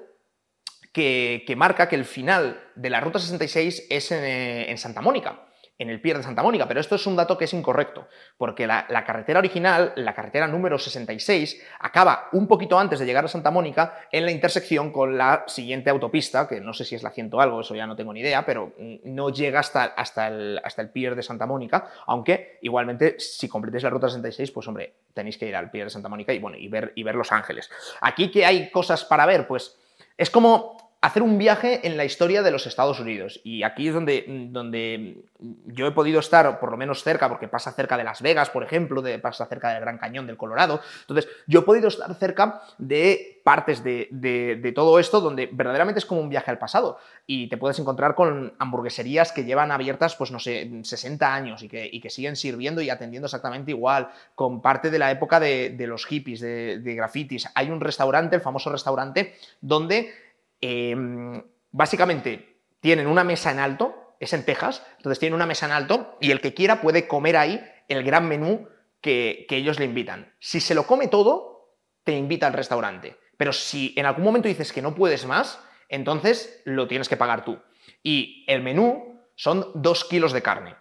que, 0.92 1.46
marca 1.56 1.88
que 1.88 1.96
el 1.96 2.06
final 2.06 2.62
de 2.76 2.90
la 2.90 3.00
Ruta 3.00 3.20
66 3.20 3.88
es 3.90 4.12
en, 4.12 4.24
en 4.24 4.78
Santa 4.78 5.02
Mónica 5.02 5.48
en 5.84 5.90
el 5.90 6.02
Pier 6.02 6.18
de 6.18 6.24
Santa 6.24 6.42
Mónica, 6.42 6.68
pero 6.68 6.80
esto 6.80 6.96
es 6.96 7.06
un 7.06 7.16
dato 7.16 7.38
que 7.38 7.46
es 7.46 7.54
incorrecto, 7.54 8.08
porque 8.38 8.66
la, 8.66 8.86
carretera 9.06 9.40
original, 9.40 9.94
la 9.98 10.14
carretera 10.14 10.48
número 10.48 10.80
66, 10.80 11.62
acaba 11.80 12.30
un 12.32 12.48
poquito 12.48 12.80
antes 12.80 13.00
de 13.00 13.06
llegar 13.06 13.26
a 13.26 13.28
Santa 13.28 13.52
Mónica 13.52 13.94
en 14.12 14.26
la 14.26 14.32
intersección 14.32 14.92
con 14.92 15.18
la 15.18 15.44
siguiente 15.48 15.90
autopista, 15.90 16.48
que 16.48 16.62
no 16.62 16.74
sé 16.74 16.86
si 16.86 16.96
es 16.96 17.04
la 17.04 17.12
ciento 17.12 17.40
algo, 17.42 17.62
eso 17.62 17.76
ya 17.76 17.86
no 17.86 17.96
tengo 17.96 18.14
ni 18.14 18.22
idea, 18.22 18.46
pero 18.46 18.74
no 19.04 19.30
llega 19.30 19.60
hasta, 19.60 19.84
hasta, 19.84 20.28
el, 20.28 20.60
hasta 20.64 20.82
el 20.82 20.90
Pier 20.90 21.16
de 21.16 21.24
Santa 21.24 21.46
Mónica, 21.46 21.90
aunque 22.08 22.60
igualmente 22.62 23.20
si 23.20 23.50
completéis 23.50 23.84
la 23.84 23.90
ruta 23.90 24.08
66, 24.08 24.52
pues 24.52 24.68
hombre, 24.68 24.94
tenéis 25.14 25.38
que 25.38 25.48
ir 25.48 25.56
al 25.56 25.70
Pier 25.70 25.86
de 25.86 25.90
Santa 25.92 26.10
Mónica 26.10 26.34
y, 26.34 26.40
bueno, 26.40 26.58
y, 26.58 26.68
ver, 26.70 26.94
y 26.96 27.04
ver 27.04 27.16
Los 27.16 27.32
Ángeles. 27.32 27.70
Aquí 28.02 28.32
que 28.32 28.46
hay 28.46 28.72
cosas 28.72 29.04
para 29.04 29.26
ver, 29.26 29.48
pues 29.48 29.78
es 30.18 30.30
como 30.30 30.83
hacer 31.04 31.22
un 31.22 31.38
viaje 31.38 31.86
en 31.86 31.98
la 31.98 32.06
historia 32.06 32.42
de 32.42 32.50
los 32.50 32.66
Estados 32.66 33.02
Unidos. 33.02 33.42
Y 33.44 33.64
aquí 33.64 33.90
es 33.90 33.94
donde, 33.94 34.24
donde 34.52 35.26
yo 35.66 35.86
he 35.86 35.92
podido 35.92 36.22
estar 36.22 36.62
por 36.62 36.72
lo 36.72 36.78
menos 36.78 37.04
cerca, 37.04 37.28
porque 37.28 37.50
pasa 37.50 37.74
cerca 37.74 37.98
de 37.98 38.06
Las 38.06 38.22
Vegas, 38.22 38.50
por 38.50 38.64
ejemplo, 38.64 39.02
de, 39.02 39.20
pasa 39.20 39.46
cerca 39.48 39.74
del 39.74 39.82
Gran 39.82 39.98
Cañón 39.98 40.28
del 40.28 40.38
Colorado. 40.38 40.80
Entonces, 41.02 41.30
yo 41.46 41.60
he 41.60 41.64
podido 41.64 41.90
estar 41.90 42.16
cerca 42.16 42.62
de 42.78 43.42
partes 43.44 43.84
de, 43.84 44.72
todo 44.74 44.98
esto 44.98 45.20
donde 45.20 45.50
verdaderamente 45.52 46.00
es 46.00 46.06
como 46.06 46.22
un 46.22 46.30
viaje 46.30 46.52
al 46.52 46.58
pasado. 46.58 46.98
Y 47.28 47.50
te 47.50 47.58
puedes 47.58 47.78
encontrar 47.80 48.16
con 48.16 48.54
hamburgueserías 48.58 49.34
que 49.34 49.44
llevan 49.44 49.74
abiertas, 49.74 50.16
pues 50.16 50.32
no 50.32 50.40
sé, 50.40 50.72
60 50.84 51.36
años 51.36 51.64
y 51.64 51.68
que, 51.68 51.92
que 52.02 52.10
siguen 52.10 52.38
sirviendo 52.38 52.80
y 52.82 52.90
atendiendo 52.90 53.26
exactamente 53.26 53.72
igual, 53.72 54.08
con 54.36 54.62
parte 54.62 54.90
de 54.90 55.00
la 55.00 55.12
época 55.12 55.42
de, 55.42 55.76
los 55.86 56.06
hippies, 56.06 56.40
de, 56.40 56.80
de 56.80 56.96
grafitis. 56.96 57.50
Hay 57.56 57.72
un 57.72 57.82
restaurante, 57.82 58.38
el 58.38 58.42
famoso 58.42 58.72
restaurante, 58.72 59.36
donde 59.60 60.23
Em, 60.66 61.44
básicamente 61.72 62.62
tienen 62.80 63.08
una 63.08 63.26
mesa 63.26 63.52
en 63.52 63.60
alto, 63.60 64.16
es 64.22 64.32
en 64.32 64.46
Texas, 64.46 64.82
entonces 64.96 65.20
tienen 65.20 65.36
una 65.36 65.46
mesa 65.46 65.66
en 65.66 65.74
alto 65.74 66.18
y 66.22 66.32
el 66.32 66.40
que 66.40 66.54
quiera 66.54 66.80
puede 66.80 67.06
comer 67.06 67.36
ahí 67.36 67.62
el 67.90 68.02
gran 68.06 68.30
menú 68.30 68.70
que, 69.02 69.46
ellos 69.50 69.78
le 69.78 69.84
invitan. 69.84 70.34
Si 70.40 70.62
se 70.62 70.74
lo 70.74 70.88
come 70.88 71.10
todo, 71.10 71.76
te 72.06 72.14
invita 72.14 72.48
al 72.48 72.54
restaurante. 72.54 73.18
Pero 73.36 73.52
si 73.52 73.94
en 73.98 74.06
algún 74.06 74.24
momento 74.24 74.48
dices 74.48 74.72
que 74.72 74.82
no 74.82 74.96
puedes 74.96 75.26
más, 75.26 75.60
entonces 75.90 76.62
lo 76.64 76.88
tienes 76.88 77.10
que 77.10 77.18
pagar 77.18 77.44
tú. 77.44 77.62
Y 78.02 78.46
el 78.48 78.62
menú 78.62 79.22
son 79.36 79.70
dos 79.76 80.06
kilos 80.06 80.32
de 80.32 80.44
carne, 80.44 80.78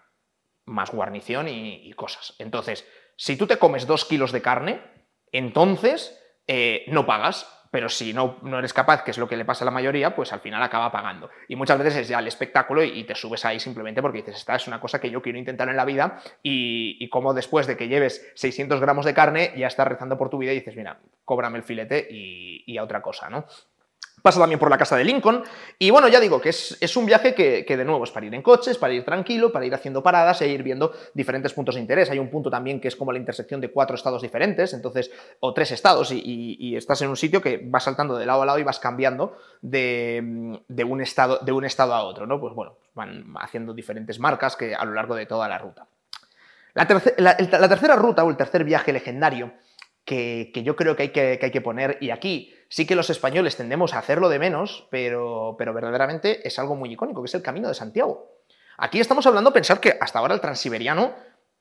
más 0.64 0.92
guarnición 0.92 1.48
y, 1.48 1.88
y 1.88 1.92
cosas. 1.94 2.36
Entonces, 2.38 2.86
si 3.16 3.36
tú 3.36 3.48
te 3.48 3.58
comes 3.58 3.88
dos 3.88 4.04
kilos 4.04 4.30
de 4.30 4.42
carne, 4.42 4.80
entonces 5.32 6.21
eh, 6.46 6.84
no 6.88 7.06
pagas, 7.06 7.46
pero 7.72 7.88
si 7.88 8.12
no, 8.12 8.36
no 8.42 8.58
eres 8.58 8.74
capaz, 8.74 9.02
que 9.02 9.12
es 9.12 9.18
lo 9.18 9.26
que 9.26 9.36
le 9.36 9.46
pasa 9.46 9.64
a 9.64 9.66
la 9.66 9.70
mayoría, 9.70 10.14
pues 10.14 10.30
al 10.34 10.40
final 10.40 10.62
acaba 10.62 10.92
pagando. 10.92 11.30
Y 11.48 11.56
muchas 11.56 11.78
veces 11.78 11.96
es 11.96 12.08
ya 12.08 12.18
el 12.18 12.26
espectáculo 12.26 12.84
y, 12.84 13.02
te 13.04 13.14
subes 13.14 13.46
ahí 13.46 13.58
simplemente 13.58 14.02
porque 14.02 14.18
dices, 14.18 14.36
esta 14.36 14.56
es 14.56 14.68
una 14.68 14.78
cosa 14.78 15.00
que 15.00 15.10
yo 15.10 15.22
quiero 15.22 15.38
intentar 15.38 15.70
en 15.70 15.76
la 15.76 15.86
vida 15.86 16.20
y, 16.42 17.08
como 17.08 17.32
después 17.32 17.66
de 17.66 17.78
que 17.78 17.88
lleves 17.88 18.30
600 18.34 18.78
gramos 18.78 19.06
de 19.06 19.14
carne 19.14 19.54
ya 19.56 19.68
estás 19.68 19.88
rezando 19.88 20.18
por 20.18 20.28
tu 20.28 20.36
vida 20.36 20.52
y 20.52 20.56
dices, 20.56 20.76
mira, 20.76 21.00
cóbrame 21.24 21.56
el 21.56 21.64
filete 21.64 22.06
y, 22.10 22.62
y 22.66 22.76
a 22.76 22.84
otra 22.84 23.00
cosa, 23.00 23.30
¿no? 23.30 23.46
Pasa 24.22 24.38
también 24.38 24.60
por 24.60 24.70
la 24.70 24.78
casa 24.78 24.96
de 24.96 25.04
Lincoln. 25.04 25.42
Y 25.78 25.90
bueno, 25.90 26.06
ya 26.06 26.20
digo 26.20 26.40
que 26.40 26.50
es, 26.50 26.96
un 26.96 27.06
viaje 27.06 27.34
que, 27.34 27.64
de 27.76 27.84
nuevo 27.84 28.04
es 28.04 28.10
para 28.12 28.24
ir 28.24 28.34
en 28.34 28.42
coches, 28.42 28.78
para 28.78 28.94
ir 28.94 29.04
tranquilo, 29.04 29.52
para 29.52 29.66
ir 29.66 29.74
haciendo 29.74 30.02
paradas 30.02 30.40
e 30.42 30.48
ir 30.48 30.62
viendo 30.62 30.92
diferentes 31.12 31.52
puntos 31.52 31.74
de 31.74 31.80
interés. 31.80 32.08
Hay 32.10 32.20
un 32.20 32.30
punto 32.30 32.48
también 32.48 32.80
que 32.80 32.86
es 32.88 32.94
como 32.94 33.12
la 33.12 33.18
intersección 33.18 33.60
de 33.60 33.70
cuatro 33.70 33.96
estados 33.96 34.22
diferentes, 34.22 34.72
entonces, 34.74 35.10
o 35.40 35.52
tres 35.52 35.72
estados, 35.72 36.12
y, 36.12 36.76
estás 36.76 37.02
en 37.02 37.08
un 37.08 37.16
sitio 37.16 37.42
que 37.42 37.60
vas 37.64 37.84
saltando 37.84 38.16
de 38.16 38.24
lado 38.24 38.42
a 38.42 38.46
lado 38.46 38.58
y 38.58 38.62
vas 38.62 38.78
cambiando 38.78 39.36
de, 39.60 40.22
un, 40.86 41.00
estado, 41.00 41.38
de 41.42 41.52
un 41.52 41.64
estado 41.64 41.94
a 41.94 42.04
otro, 42.04 42.26
¿no? 42.26 42.40
Pues 42.40 42.54
bueno, 42.54 42.76
van 42.94 43.34
haciendo 43.40 43.74
diferentes 43.74 44.18
marcas 44.18 44.56
que 44.56 44.74
a 44.74 44.84
lo 44.84 44.94
largo 44.94 45.14
de 45.14 45.26
toda 45.26 45.48
la 45.48 45.58
ruta. 45.58 45.86
La, 46.74 46.86
tercera 46.86 47.96
ruta 47.96 48.24
o 48.24 48.30
el 48.30 48.36
tercer 48.36 48.64
viaje 48.64 48.92
legendario 48.92 49.52
que, 50.04 50.50
yo 50.64 50.74
creo 50.74 50.96
que 50.96 51.02
hay 51.02 51.08
que, 51.10 51.38
hay 51.42 51.50
que, 51.50 51.60
poner, 51.60 51.98
y 52.00 52.10
aquí 52.10 52.54
sí 52.72 52.86
que 52.86 52.96
los 52.96 53.10
españoles 53.10 53.54
tendemos 53.54 53.92
a 53.92 53.98
hacerlo 53.98 54.30
de 54.30 54.38
menos, 54.38 54.86
pero, 54.90 55.56
pero 55.58 55.74
verdaderamente 55.74 56.48
es 56.48 56.58
algo 56.58 56.74
muy 56.74 56.90
icónico, 56.90 57.22
que 57.22 57.26
es 57.26 57.34
el 57.34 57.42
Camino 57.42 57.68
de 57.68 57.74
Santiago. 57.74 58.30
Aquí 58.78 58.98
estamos 58.98 59.26
hablando, 59.26 59.52
pensar 59.52 59.78
que 59.78 59.98
hasta 60.00 60.18
ahora 60.18 60.32
el 60.32 60.40
transiberiano, 60.40 61.14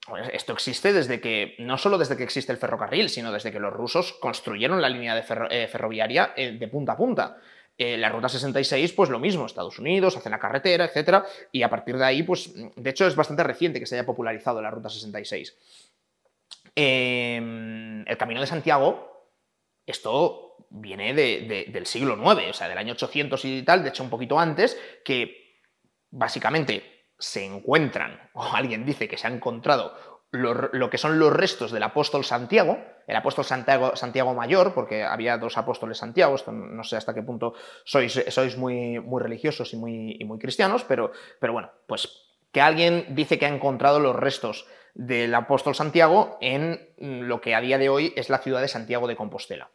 pues, 0.08 0.30
esto 0.32 0.54
existe 0.54 0.94
desde 0.94 1.20
que, 1.20 1.56
no 1.60 1.78
solo 1.78 1.98
desde 1.98 2.16
que 2.16 2.24
existe 2.24 2.54
el 2.54 2.58
ferrocarril, 2.58 3.10
sino 3.10 3.34
desde 3.34 3.52
que 3.52 3.60
los 3.60 3.74
rusos 3.74 4.14
construyeron 4.14 4.82
la 4.82 4.88
línea 4.88 5.14
de 5.14 5.26
eh, 5.50 5.68
ferroviaria 5.68 6.32
eh, 6.38 6.54
de 6.54 6.68
punta 6.70 6.94
a 6.94 6.98
punta. 6.98 7.38
Eh, 7.78 7.98
la 7.98 8.08
ruta 8.08 8.30
66, 8.30 8.94
pues 8.94 9.10
lo 9.10 9.20
mismo, 9.20 9.46
Estados 9.46 9.80
Unidos, 9.80 10.16
hacen 10.16 10.32
la 10.32 10.40
carretera, 10.40 10.86
etc. 10.86 11.26
Y 11.52 11.64
a 11.64 11.70
partir 11.70 11.98
de 11.98 12.06
ahí, 12.06 12.24
pues, 12.24 12.54
de 12.56 12.90
hecho 12.90 13.06
es 13.06 13.18
bastante 13.18 13.44
reciente 13.44 13.82
que 13.82 13.86
se 13.86 13.96
haya 13.96 14.06
popularizado 14.06 14.62
la 14.62 14.72
ruta 14.72 14.88
66. 14.88 15.58
Em, 16.74 18.08
el 18.08 18.18
Camino 18.18 18.40
de 18.40 18.48
Santiago, 18.48 19.11
esto 19.86 20.56
viene 20.70 21.14
del 21.14 21.86
siglo 21.86 22.16
IX, 22.16 22.50
o 22.50 22.54
sea, 22.54 22.70
del 22.70 22.78
año 22.78 22.94
800 22.94 23.44
y 23.46 23.64
tal, 23.64 23.84
de 23.84 23.90
hecho 23.90 24.04
un 24.04 24.10
poquito 24.10 24.40
antes, 24.40 24.80
que 25.04 25.60
básicamente 26.10 27.06
se 27.18 27.46
encuentran, 27.46 28.20
o 28.34 28.44
alguien 28.44 28.86
dice 28.86 29.08
que 29.08 29.18
se 29.18 29.28
ha 29.28 29.32
encontrado 29.32 29.96
lo, 30.32 30.90
que 30.90 30.98
son 30.98 31.20
los 31.20 31.34
restos 31.34 31.72
del 31.72 31.84
apóstol 31.84 32.24
Santiago, 32.24 32.78
el 33.06 33.16
apóstol 33.18 33.44
Santiago, 33.44 34.34
Mayor, 34.34 34.74
porque 34.74 35.04
había 35.04 35.38
dos 35.38 35.58
apóstoles 35.58 35.98
Santiago, 35.98 36.36
no 36.48 36.84
sé 36.86 36.96
hasta 36.96 37.14
qué 37.14 37.22
punto 37.22 37.54
sois, 37.84 38.58
muy, 38.58 38.98
religiosos 39.20 39.74
y 39.74 39.78
muy, 39.78 40.16
y 40.18 40.24
muy 40.24 40.40
cristianos, 40.40 40.86
pero, 40.86 41.12
pero 41.40 41.52
bueno, 41.52 41.72
pues 41.86 42.08
que 42.54 42.62
alguien 42.62 43.08
dice 43.10 43.38
que 43.38 43.46
ha 43.46 43.54
encontrado 43.54 44.00
los 44.00 44.16
restos 44.16 44.66
del 44.94 45.34
apóstol 45.36 45.76
Santiago 45.76 46.38
en 46.42 46.80
lo 46.98 47.42
que 47.42 47.56
a 47.56 47.62
día 47.62 47.78
de 47.78 47.90
hoy 47.90 48.14
es 48.16 48.30
la 48.30 48.40
ciudad 48.40 48.62
de 48.62 48.68
Santiago 48.68 49.08
de 49.08 49.16
Compostela. 49.16 49.70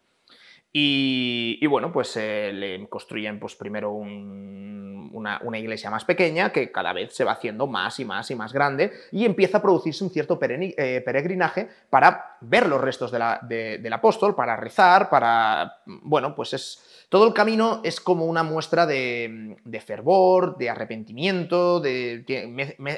Y, 0.79 1.67
bueno, 1.69 1.91
pues 1.91 2.15
eh, 2.19 2.53
le 2.53 2.87
construyen 2.91 3.41
pues, 3.41 3.55
primero 3.57 3.93
una, 3.93 5.41
iglesia 5.59 5.89
más 5.89 6.05
pequeña 6.05 6.53
que 6.53 6.71
cada 6.71 6.93
vez 6.93 7.15
se 7.15 7.25
va 7.25 7.33
haciendo 7.33 7.67
más 7.67 7.99
y 7.99 8.05
más 8.05 8.31
y 8.31 8.35
más 8.35 8.53
grande 8.53 8.93
y 9.11 9.25
empieza 9.25 9.59
a 9.59 9.63
producirse 9.63 10.05
un 10.05 10.11
cierto 10.11 10.39
eh, 10.43 11.03
peregrinaje 11.03 11.71
para 11.89 12.36
ver 12.41 12.67
los 12.67 12.81
restos 12.81 13.11
del 13.11 13.93
apóstol, 13.93 14.35
para 14.35 14.57
rezar, 14.57 15.09
para... 15.09 15.79
Bueno, 15.87 16.35
pues 16.35 16.53
es 16.55 16.83
todo 17.09 17.25
el 17.29 17.35
camino 17.35 17.83
es 17.85 18.01
como 18.01 18.25
una 18.25 18.43
muestra 18.43 18.85
de, 18.85 19.57
fervor, 19.85 20.57
de 20.59 20.69
arrepentimiento, 20.69 21.79
de, 21.79 22.25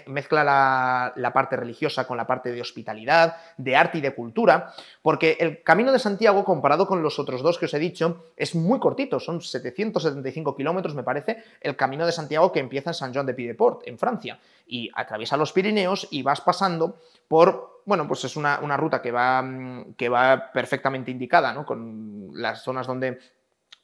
mezcla 0.07 1.13
la, 1.15 1.33
parte 1.35 1.57
religiosa 1.57 2.07
con 2.07 2.17
la 2.17 2.27
parte 2.27 2.51
de 2.51 2.63
hospitalidad, 2.63 3.37
de 3.59 3.77
arte 3.77 3.99
y 3.99 4.01
de 4.01 4.15
cultura, 4.15 4.73
porque 5.03 5.37
el 5.39 5.63
camino 5.63 5.93
de 5.93 5.99
Santiago, 5.99 6.43
comparado 6.43 6.87
con 6.87 7.03
los 7.03 7.19
otros 7.19 7.43
dos 7.43 7.59
que 7.59 7.67
os 7.67 7.75
he 7.75 7.79
dicho, 7.79 8.33
es 8.35 8.55
muy 8.55 8.79
cortito, 8.79 9.21
son 9.21 9.43
775 9.43 10.57
kilómetros, 10.57 10.95
me 10.95 11.03
parece, 11.03 11.45
el 11.61 11.77
camino 11.77 12.07
de 12.07 12.13
Santiago 12.13 12.51
que 12.51 12.61
empieza 12.61 12.91
en 12.91 12.95
Saint 12.95 13.15
Jean 13.15 13.27
de 13.27 13.35
Piedport, 13.35 13.83
en 13.87 13.99
Francia, 13.99 14.41
y 14.67 14.91
atraviesa 14.95 15.37
los 15.37 15.53
Pirineos 15.53 16.09
y 16.11 16.23
vas 16.23 16.41
pasando 16.41 16.97
por 17.29 17.78
bueno, 17.89 18.07
pues 18.07 18.23
es 18.25 18.37
una, 18.37 18.59
ruta 18.77 19.01
que 19.01 19.11
va, 19.11 19.43
que 19.97 20.11
va 20.11 20.53
perfectamente 20.53 21.11
indicada, 21.11 21.55
¿no? 21.55 21.65
Con 21.65 22.29
las 22.35 22.63
zonas 22.63 22.87
donde 22.87 23.19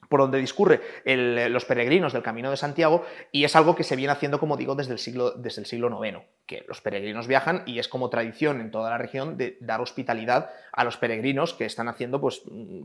por 0.08 0.20
donde 0.20 0.38
discurre 0.38 0.82
los 1.06 1.64
peregrinos 1.64 2.12
del 2.12 2.22
Camino 2.22 2.50
de 2.50 2.58
Santiago 2.58 3.04
y 3.32 3.44
es 3.44 3.56
algo 3.56 3.74
que 3.74 3.82
se 3.82 3.96
viene 3.96 4.12
haciendo, 4.12 4.38
como 4.38 4.58
digo, 4.58 4.74
desde 4.74 4.92
el, 4.92 4.98
siglo, 4.98 5.30
desde 5.32 5.62
el 5.62 5.66
siglo 5.66 6.04
IX, 6.04 6.18
que 6.44 6.62
los 6.68 6.82
peregrinos 6.82 7.26
viajan 7.26 7.62
y 7.64 7.78
es 7.78 7.88
como 7.88 8.10
tradición 8.10 8.60
en 8.60 8.70
toda 8.70 8.90
la 8.90 8.98
región 8.98 9.38
de 9.38 9.56
dar 9.62 9.80
hospitalidad 9.80 10.50
a 10.72 10.84
los 10.84 10.98
peregrinos 10.98 11.54
que 11.54 11.64
están 11.64 11.88
haciendo, 11.88 12.20
pues 12.20 12.42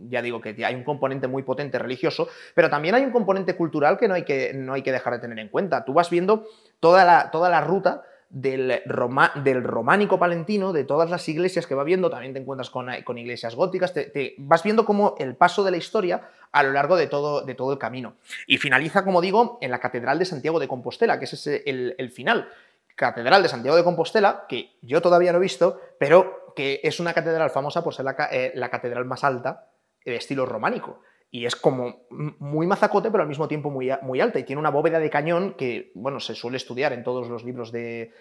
ya 0.08 0.22
digo 0.22 0.40
que 0.40 0.56
hay 0.66 0.76
un 0.76 0.86
componente 0.86 1.28
muy 1.28 1.44
potente 1.44 1.78
religioso, 1.78 2.30
pero 2.56 2.70
también 2.70 2.96
hay 2.96 3.04
un 3.04 3.12
componente 3.12 3.58
cultural 3.58 3.98
que 3.98 4.08
no 4.08 4.14
hay 4.14 4.24
que, 4.24 4.54
no 4.54 4.74
hay 4.74 4.82
que 4.82 4.94
dejar 4.94 5.14
de 5.14 5.20
tener 5.20 5.40
en 5.40 5.50
cuenta. 5.50 5.84
Tú 5.84 5.92
vas 5.92 6.10
viendo 6.10 6.48
toda 6.80 7.04
la, 7.04 7.32
toda 7.32 7.50
la 7.50 7.60
ruta 7.60 8.04
del, 8.30 8.82
románico 8.86 10.20
palentino, 10.20 10.72
de 10.72 10.84
todas 10.84 11.10
las 11.10 11.28
iglesias 11.28 11.66
que 11.66 11.76
va 11.76 11.84
viendo, 11.84 12.10
también 12.10 12.34
te 12.34 12.40
encuentras 12.40 12.70
con, 12.70 13.18
iglesias 13.18 13.56
góticas, 13.56 13.94
te, 13.94 14.36
vas 14.38 14.64
viendo 14.64 14.86
como 14.86 15.16
el 15.18 15.36
paso 15.36 15.64
de 15.64 15.72
la 15.72 15.78
historia 15.78 16.30
a 16.52 16.64
lo 16.64 16.72
largo 16.72 16.96
de 16.96 17.08
todo, 17.08 17.44
el 17.48 17.78
camino. 17.78 18.16
Y 18.48 18.58
finaliza, 18.58 19.04
como 19.04 19.22
digo, 19.22 19.58
en 19.62 19.72
la 19.72 19.80
Catedral 19.80 20.20
de 20.20 20.26
Santiago 20.26 20.60
de 20.60 20.68
Compostela, 20.68 21.18
que 21.18 21.26
es 21.26 21.48
el, 21.48 22.12
final. 22.12 22.50
Catedral 22.96 23.42
de 23.42 23.50
Santiago 23.50 23.78
de 23.78 23.84
Compostela, 23.84 24.46
que 24.48 24.76
yo 24.82 25.02
todavía 25.02 25.32
no 25.32 25.40
he 25.40 25.42
visto, 25.42 25.82
pero 25.98 26.54
que 26.56 26.82
es 26.84 27.00
una 27.00 27.14
catedral 27.14 27.50
famosa 27.50 27.84
por 27.84 27.94
ser 27.94 28.06
la, 28.06 28.30
eh, 28.32 28.52
la 28.56 28.70
catedral 28.70 29.06
más 29.06 29.24
alta 29.24 29.70
de 30.04 30.16
estilo 30.16 30.46
románico 30.46 31.02
y 31.32 31.46
es 31.46 31.56
como 31.56 32.02
muy 32.10 32.66
mazacote, 32.66 33.12
pero 33.12 33.22
al 33.22 33.30
mismo 33.30 33.48
tiempo 33.48 33.70
muy, 33.70 33.92
muy 34.02 34.20
alta. 34.20 34.40
Y 34.40 34.44
tiene 34.44 34.60
una 34.60 34.72
bóveda 34.72 35.00
de 35.00 35.12
cañón 35.12 35.54
que, 35.54 35.92
bueno, 35.94 36.20
se 36.20 36.34
suele 36.34 36.58
estudiar 36.58 36.92
en 36.92 37.04
todos 37.04 37.30
los 37.30 37.44
libros 37.44 37.72
de, 37.72 38.12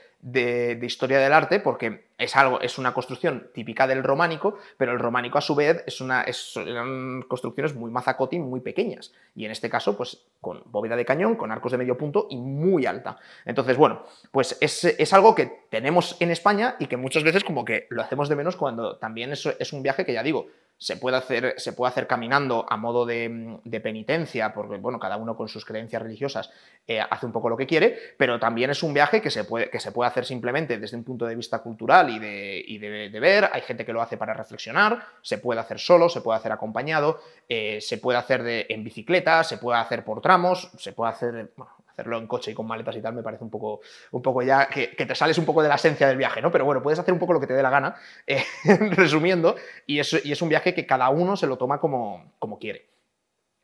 historia 0.83 1.19
del 1.19 1.33
arte, 1.33 1.59
porque 1.59 2.05
es 2.19 2.37
algo, 2.37 2.61
es 2.61 2.77
una 2.77 2.93
construcción 2.93 3.49
típica 3.55 3.87
del 3.87 4.05
románico, 4.05 4.59
pero 4.77 4.93
el 4.93 4.99
románico 4.99 5.39
a 5.39 5.41
su 5.41 5.55
vez 5.55 5.83
es 5.87 6.03
una, 6.03 6.27
son 6.33 7.23
construcciones 7.29 7.75
muy 7.75 7.91
mazacote 7.91 8.37
y 8.37 8.41
muy 8.41 8.61
pequeñas. 8.61 9.15
Y 9.35 9.47
en 9.47 9.53
este 9.53 9.71
caso, 9.71 9.97
pues 9.97 10.27
con 10.43 10.63
bóveda 10.67 10.95
de 10.95 11.07
cañón, 11.07 11.37
con 11.37 11.51
arcos 11.51 11.73
de 11.73 11.79
medio 11.79 11.97
punto 11.97 12.27
y 12.29 12.37
muy 12.37 12.85
alta. 12.85 13.17
Entonces, 13.47 13.79
bueno, 13.79 14.03
pues 14.33 14.59
es, 14.61 14.85
es 14.85 15.13
algo 15.15 15.35
que 15.35 15.65
tenemos 15.71 16.21
en 16.21 16.31
España 16.31 16.77
y 16.79 16.89
que 16.89 16.99
muchas 16.99 17.25
veces 17.25 17.43
como 17.43 17.65
que 17.65 17.87
lo 17.89 18.03
hacemos 18.03 18.29
de 18.29 18.37
menos 18.37 18.57
cuando 18.57 18.99
también 18.99 19.33
es, 19.33 19.47
es 19.47 19.73
un 19.73 19.83
viaje 19.83 20.05
que 20.05 20.13
ya 20.13 20.23
digo, 20.23 20.49
se 20.79 20.97
puede 20.97 21.17
hacer, 21.17 21.55
se 21.59 21.73
puede 21.73 21.91
hacer 21.91 22.07
caminando 22.07 22.65
a 22.69 22.77
modo 22.77 23.05
de, 23.05 23.61
penitencia, 23.83 24.55
porque 24.55 24.77
bueno, 24.77 25.01
cada 25.01 25.17
uno 25.17 25.37
con 25.37 25.49
sus 25.49 25.65
creencias 25.65 26.01
religiosas 26.01 26.51
eh, 26.87 27.01
hace 27.01 27.27
un 27.27 27.33
poco 27.33 27.49
lo 27.49 27.57
que 27.57 27.67
quiere, 27.67 27.99
pero 28.17 28.39
también 28.39 28.71
es 28.71 28.83
un 28.85 28.95
viaje 28.95 29.21
que 29.21 29.31
se 29.31 29.43
puede, 29.43 29.71
que 29.71 29.81
se 29.81 29.91
puede 29.91 30.09
hacer 30.09 30.25
simplemente 30.25 30.79
desde 30.79 30.97
un 30.97 31.03
punto 31.03 31.27
de 31.27 31.35
vista 31.35 31.59
cultural 31.59 32.11
y, 32.11 32.19
de, 32.19 33.11
de, 33.11 33.21
ver. 33.21 33.51
Hay 33.53 33.63
gente 33.63 33.85
que 33.85 33.93
lo 33.93 34.01
hace 34.01 34.17
para 34.17 34.35
reflexionar, 34.35 35.05
se 35.21 35.39
puede 35.39 35.61
hacer 35.61 35.81
solo, 35.81 36.09
se 36.09 36.21
puede 36.21 36.39
hacer 36.39 36.53
acompañado, 36.53 37.21
eh, 37.49 37.81
se 37.81 37.99
puede 37.99 38.19
hacer 38.19 38.67
en 38.69 38.85
bicicleta, 38.85 39.43
se 39.43 39.59
puede 39.59 39.81
hacer 39.81 40.05
por 40.05 40.21
tramos, 40.21 40.71
se 40.79 40.93
puede 40.93 41.11
hacer 41.11 41.51
hacerlo 41.99 42.19
en 42.19 42.29
coche 42.29 42.53
y 42.53 42.55
con 42.55 42.67
maletas 42.67 42.95
y 42.97 43.03
tal 43.03 43.15
me 43.15 43.23
parece 43.23 43.43
un 43.43 43.51
poco, 43.51 43.81
un 44.13 44.23
poco 44.23 44.43
ya 44.43 44.69
que, 44.69 44.89
te 44.89 45.15
sales 45.17 45.37
un 45.39 45.45
poco 45.45 45.63
de 45.63 45.69
la 45.69 45.75
esencia 45.75 46.07
del 46.07 46.17
viaje, 46.17 46.41
¿no? 46.41 46.53
Pero 46.53 46.65
bueno, 46.65 46.81
puedes 46.81 46.99
hacer 46.99 47.13
un 47.13 47.19
poco 47.19 47.33
lo 47.33 47.41
que 47.41 47.49
te 47.49 47.55
dé 47.55 47.63
la 47.63 47.71
gana, 47.71 47.97
eh, 48.27 48.45
resumiendo, 48.93 49.57
y 49.85 49.99
es, 49.99 50.25
y 50.25 50.31
es 50.31 50.41
un 50.41 50.49
viaje 50.49 50.75
que 50.75 50.87
cada 50.87 51.09
uno 51.09 51.37
se 51.37 51.49
lo 51.49 51.59
toma 51.59 51.81
como, 51.81 52.35
como 52.39 52.59
quiere. 52.59 52.87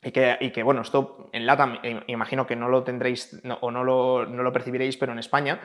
Y 0.02 0.10
que, 0.10 0.36
y 0.40 0.50
que, 0.50 0.62
bueno, 0.62 0.82
esto 0.82 1.30
en 1.32 1.46
LATAM 1.46 1.78
imagino 2.08 2.46
que 2.46 2.56
no 2.56 2.68
lo 2.68 2.82
tendréis 2.82 3.40
o 3.60 3.70
no 3.70 3.84
lo, 3.84 4.26
no 4.26 4.42
lo, 4.42 4.52
percibiréis, 4.52 4.96
pero 4.96 5.12
en 5.12 5.18
España 5.18 5.60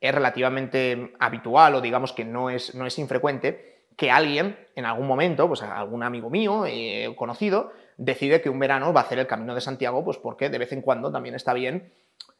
es 0.00 0.12
relativamente 0.12 1.12
habitual 1.20 1.76
o 1.76 1.80
digamos 1.80 2.12
que 2.12 2.24
no 2.24 2.50
es, 2.50 2.74
no 2.74 2.86
es 2.86 2.98
infrecuente 2.98 3.73
que 3.96 4.10
alguien 4.10 4.58
en 4.74 4.84
algún 4.84 5.06
momento, 5.06 5.46
pues 5.48 5.62
algún 5.62 6.02
amigo 6.02 6.30
mío, 6.30 6.64
eh, 6.66 7.14
conocido, 7.16 7.72
decide 7.96 8.40
que 8.40 8.50
un 8.50 8.58
verano 8.58 8.92
va 8.92 9.02
a 9.02 9.04
hacer 9.04 9.18
el 9.18 9.26
Camino 9.26 9.54
de 9.54 9.60
Santiago, 9.60 10.04
pues 10.04 10.18
porque 10.18 10.50
de 10.50 10.58
vez 10.58 10.72
en 10.72 10.82
cuando 10.82 11.12
también 11.12 11.34
está 11.34 11.52
bien 11.52 11.92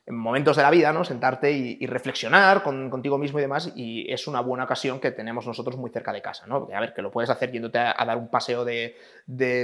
en 0.07 0.17
momentos 0.17 0.57
de 0.57 0.63
la 0.63 0.71
vida, 0.71 0.93
¿no? 0.93 1.03
Sentarte 1.05 1.51
y, 1.51 1.87
reflexionar 1.87 2.63
contigo 2.63 3.17
mismo 3.17 3.39
y 3.39 3.43
demás, 3.43 3.73
y 3.75 4.13
es 4.13 4.27
una 4.27 4.41
buena 4.41 4.65
ocasión 4.65 5.01
que 5.01 5.13
tenemos 5.13 5.47
nosotros 5.47 5.77
muy 5.77 5.91
cerca 5.91 6.13
de 6.13 6.21
casa, 6.21 6.47
¿no? 6.47 6.69
a 6.75 6.81
ver, 6.81 6.93
que 6.93 7.01
lo 7.01 7.11
puedes 7.11 7.31
hacer 7.31 7.51
yéndote 7.53 7.79
a, 7.79 8.05
dar 8.05 8.19
un 8.19 8.29
paseo 8.29 8.65
de, 8.65 8.97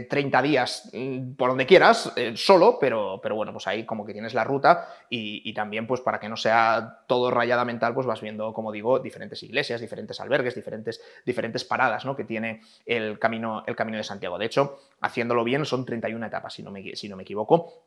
30 0.09 0.43
días 0.43 0.91
mm, 0.95 1.33
por 1.35 1.51
donde 1.51 1.67
quieras, 1.67 2.13
eh, 2.17 2.33
solo, 2.37 2.79
pero, 2.81 3.21
pero 3.23 3.35
bueno, 3.35 3.53
pues 3.53 3.67
ahí 3.67 3.85
como 3.85 4.07
que 4.07 4.13
tienes 4.13 4.33
la 4.33 4.45
ruta 4.45 4.89
y, 5.11 5.53
también 5.53 5.87
pues 5.87 6.01
para 6.01 6.21
que 6.21 6.29
no 6.29 6.37
sea 6.37 7.01
todo 7.07 7.31
rayada 7.31 7.65
mental, 7.65 7.93
pues 7.93 8.07
vas 8.07 8.21
viendo, 8.21 8.55
como 8.55 8.73
digo, 8.73 8.99
diferentes 9.01 9.43
iglesias, 9.43 9.81
diferentes 9.81 10.21
albergues, 10.21 10.55
diferentes, 10.55 11.03
diferentes 11.27 11.65
paradas, 11.65 12.05
¿no? 12.07 12.17
Que 12.17 12.25
tiene 12.25 12.63
el 12.87 13.19
camino, 13.19 13.65
el 13.67 13.77
camino 13.77 13.99
de 13.99 14.05
Santiago. 14.05 14.39
De 14.39 14.47
hecho, 14.47 14.79
haciéndolo 15.01 15.45
bien 15.45 15.67
son 15.67 15.85
31 15.85 16.25
etapas, 16.25 16.55
si 16.55 16.63
no 16.63 16.71
me, 16.71 16.95
si 16.97 17.09
no 17.09 17.17
me 17.17 17.25
equivoco 17.25 17.83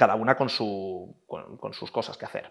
cada 0.00 0.14
una 0.14 0.34
con, 0.34 0.48
su, 0.48 1.14
con, 1.26 1.74
sus 1.74 1.90
cosas 1.90 2.16
que 2.16 2.24
hacer. 2.24 2.50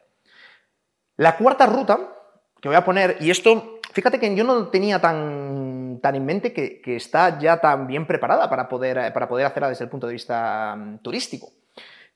La 1.17 1.35
cuarta 1.35 1.65
ruta 1.65 2.13
que 2.61 2.69
voy 2.69 2.75
a 2.75 2.85
poner, 2.85 3.17
y 3.21 3.31
esto, 3.31 3.79
fíjate 3.91 4.19
que 4.19 4.35
yo 4.35 4.43
no 4.43 4.67
tenía 4.67 5.01
tan, 5.01 5.97
tan 5.99 6.13
en 6.13 6.25
mente 6.27 6.53
que, 6.53 6.95
está 6.95 7.39
ya 7.39 7.59
tan 7.59 7.87
bien 7.87 8.05
preparada 8.05 8.47
para 8.51 8.69
poder, 8.69 9.11
para 9.13 9.27
poder 9.27 9.47
hacerla 9.47 9.69
desde 9.69 9.83
el 9.83 9.89
punto 9.89 10.05
de 10.05 10.13
vista 10.13 10.75
mm, 10.77 10.99
turístico, 10.99 11.49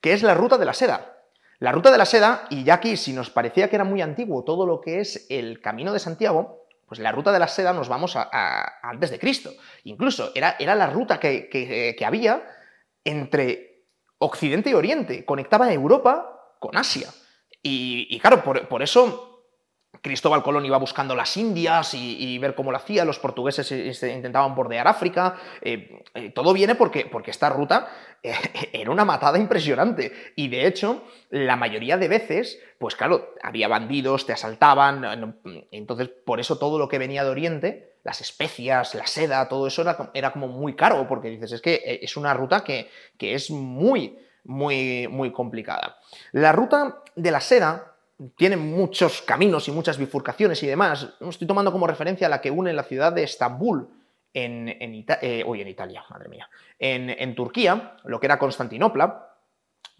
que 0.00 0.12
es 0.12 0.22
la 0.22 0.34
ruta 0.34 0.56
de 0.56 0.66
la 0.66 0.72
seda. 0.72 1.16
La 1.58 1.72
ruta 1.72 1.90
de 1.90 1.98
la 1.98 2.06
seda, 2.06 2.46
y 2.48 2.62
ya 2.62 2.74
aquí 2.74 2.96
si 2.96 3.12
nos 3.12 3.28
parecía 3.28 3.68
que 3.68 3.74
era 3.74 3.84
muy 3.84 4.02
antiguo 4.02 4.44
todo 4.44 4.66
lo 4.66 4.80
que 4.80 5.00
es 5.00 5.26
el 5.30 5.60
Camino 5.60 5.92
de 5.92 5.98
Santiago, 5.98 6.68
pues 6.86 7.00
la 7.00 7.10
ruta 7.10 7.32
de 7.32 7.40
la 7.40 7.48
seda 7.48 7.72
nos 7.72 7.88
vamos 7.88 8.14
a, 8.14 8.78
antes 8.88 9.10
de 9.10 9.18
Cristo. 9.18 9.50
Incluso 9.82 10.30
era, 10.36 10.54
era 10.60 10.76
la 10.76 10.86
ruta 10.86 11.18
que, 11.18 11.48
que 11.50 12.04
había 12.04 12.40
entre 13.02 13.73
Occidente 14.24 14.70
y 14.70 14.74
Oriente, 14.74 15.24
conectaba 15.24 15.72
Europa 15.72 16.56
con 16.58 16.76
Asia. 16.76 17.10
Y, 17.62 18.18
claro, 18.20 18.42
por, 18.42 18.82
eso 18.82 19.46
Cristóbal 20.02 20.42
Colón 20.42 20.66
iba 20.66 20.76
buscando 20.76 21.14
las 21.14 21.34
Indias 21.38 21.94
y, 21.94 22.38
ver 22.38 22.54
cómo 22.54 22.70
lo 22.70 22.76
hacía, 22.76 23.06
los 23.06 23.18
portugueses 23.18 23.70
intentaban 24.02 24.54
bordear 24.54 24.86
África, 24.86 25.36
eh, 25.62 26.02
eh, 26.14 26.30
todo 26.30 26.52
viene 26.52 26.74
porque, 26.74 27.06
porque 27.06 27.30
esta 27.30 27.48
ruta 27.48 27.88
eh, 28.22 28.34
era 28.72 28.90
una 28.90 29.06
matada 29.06 29.38
impresionante 29.38 30.12
y 30.36 30.48
de 30.48 30.66
hecho 30.66 31.04
la 31.30 31.56
mayoría 31.56 31.96
de 31.96 32.08
veces, 32.08 32.60
pues 32.78 32.96
claro, 32.96 33.34
había 33.42 33.68
bandidos, 33.68 34.26
te 34.26 34.34
asaltaban, 34.34 35.40
entonces 35.70 36.08
por 36.08 36.38
eso 36.38 36.58
todo 36.58 36.78
lo 36.78 36.88
que 36.88 36.98
venía 36.98 37.24
de 37.24 37.30
Oriente, 37.30 37.93
las 38.04 38.20
especias, 38.20 38.94
la 38.94 39.06
seda, 39.06 39.48
todo 39.48 39.66
eso 39.66 39.82
era, 39.82 40.10
era 40.14 40.32
como 40.32 40.46
muy 40.46 40.76
caro 40.76 41.08
porque 41.08 41.30
dices, 41.30 41.52
es 41.52 41.60
que 41.60 42.00
es 42.02 42.16
una 42.16 42.34
ruta 42.34 42.62
que, 42.62 42.90
que 43.18 43.34
es 43.34 43.50
muy, 43.50 44.18
muy, 44.44 45.08
muy 45.08 45.32
complicada. 45.32 45.98
La 46.32 46.52
ruta 46.52 47.02
de 47.16 47.30
la 47.30 47.40
seda 47.40 47.94
tiene 48.36 48.56
muchos 48.56 49.22
caminos 49.22 49.66
y 49.68 49.72
muchas 49.72 49.98
bifurcaciones 49.98 50.62
y 50.62 50.66
demás. 50.66 51.08
Estoy 51.20 51.46
tomando 51.46 51.72
como 51.72 51.86
referencia 51.86 52.28
la 52.28 52.40
que 52.40 52.50
une 52.50 52.72
la 52.72 52.84
ciudad 52.84 53.12
de 53.12 53.24
Estambul 53.24 53.88
en, 54.32 54.68
en, 54.68 54.94
eh, 55.22 55.44
en 55.46 55.68
Italia, 55.68 56.04
madre 56.10 56.28
mía, 56.28 56.48
en, 56.78 57.34
Turquía, 57.34 57.96
lo 58.04 58.20
que 58.20 58.26
era 58.26 58.38
Constantinopla, 58.38 59.30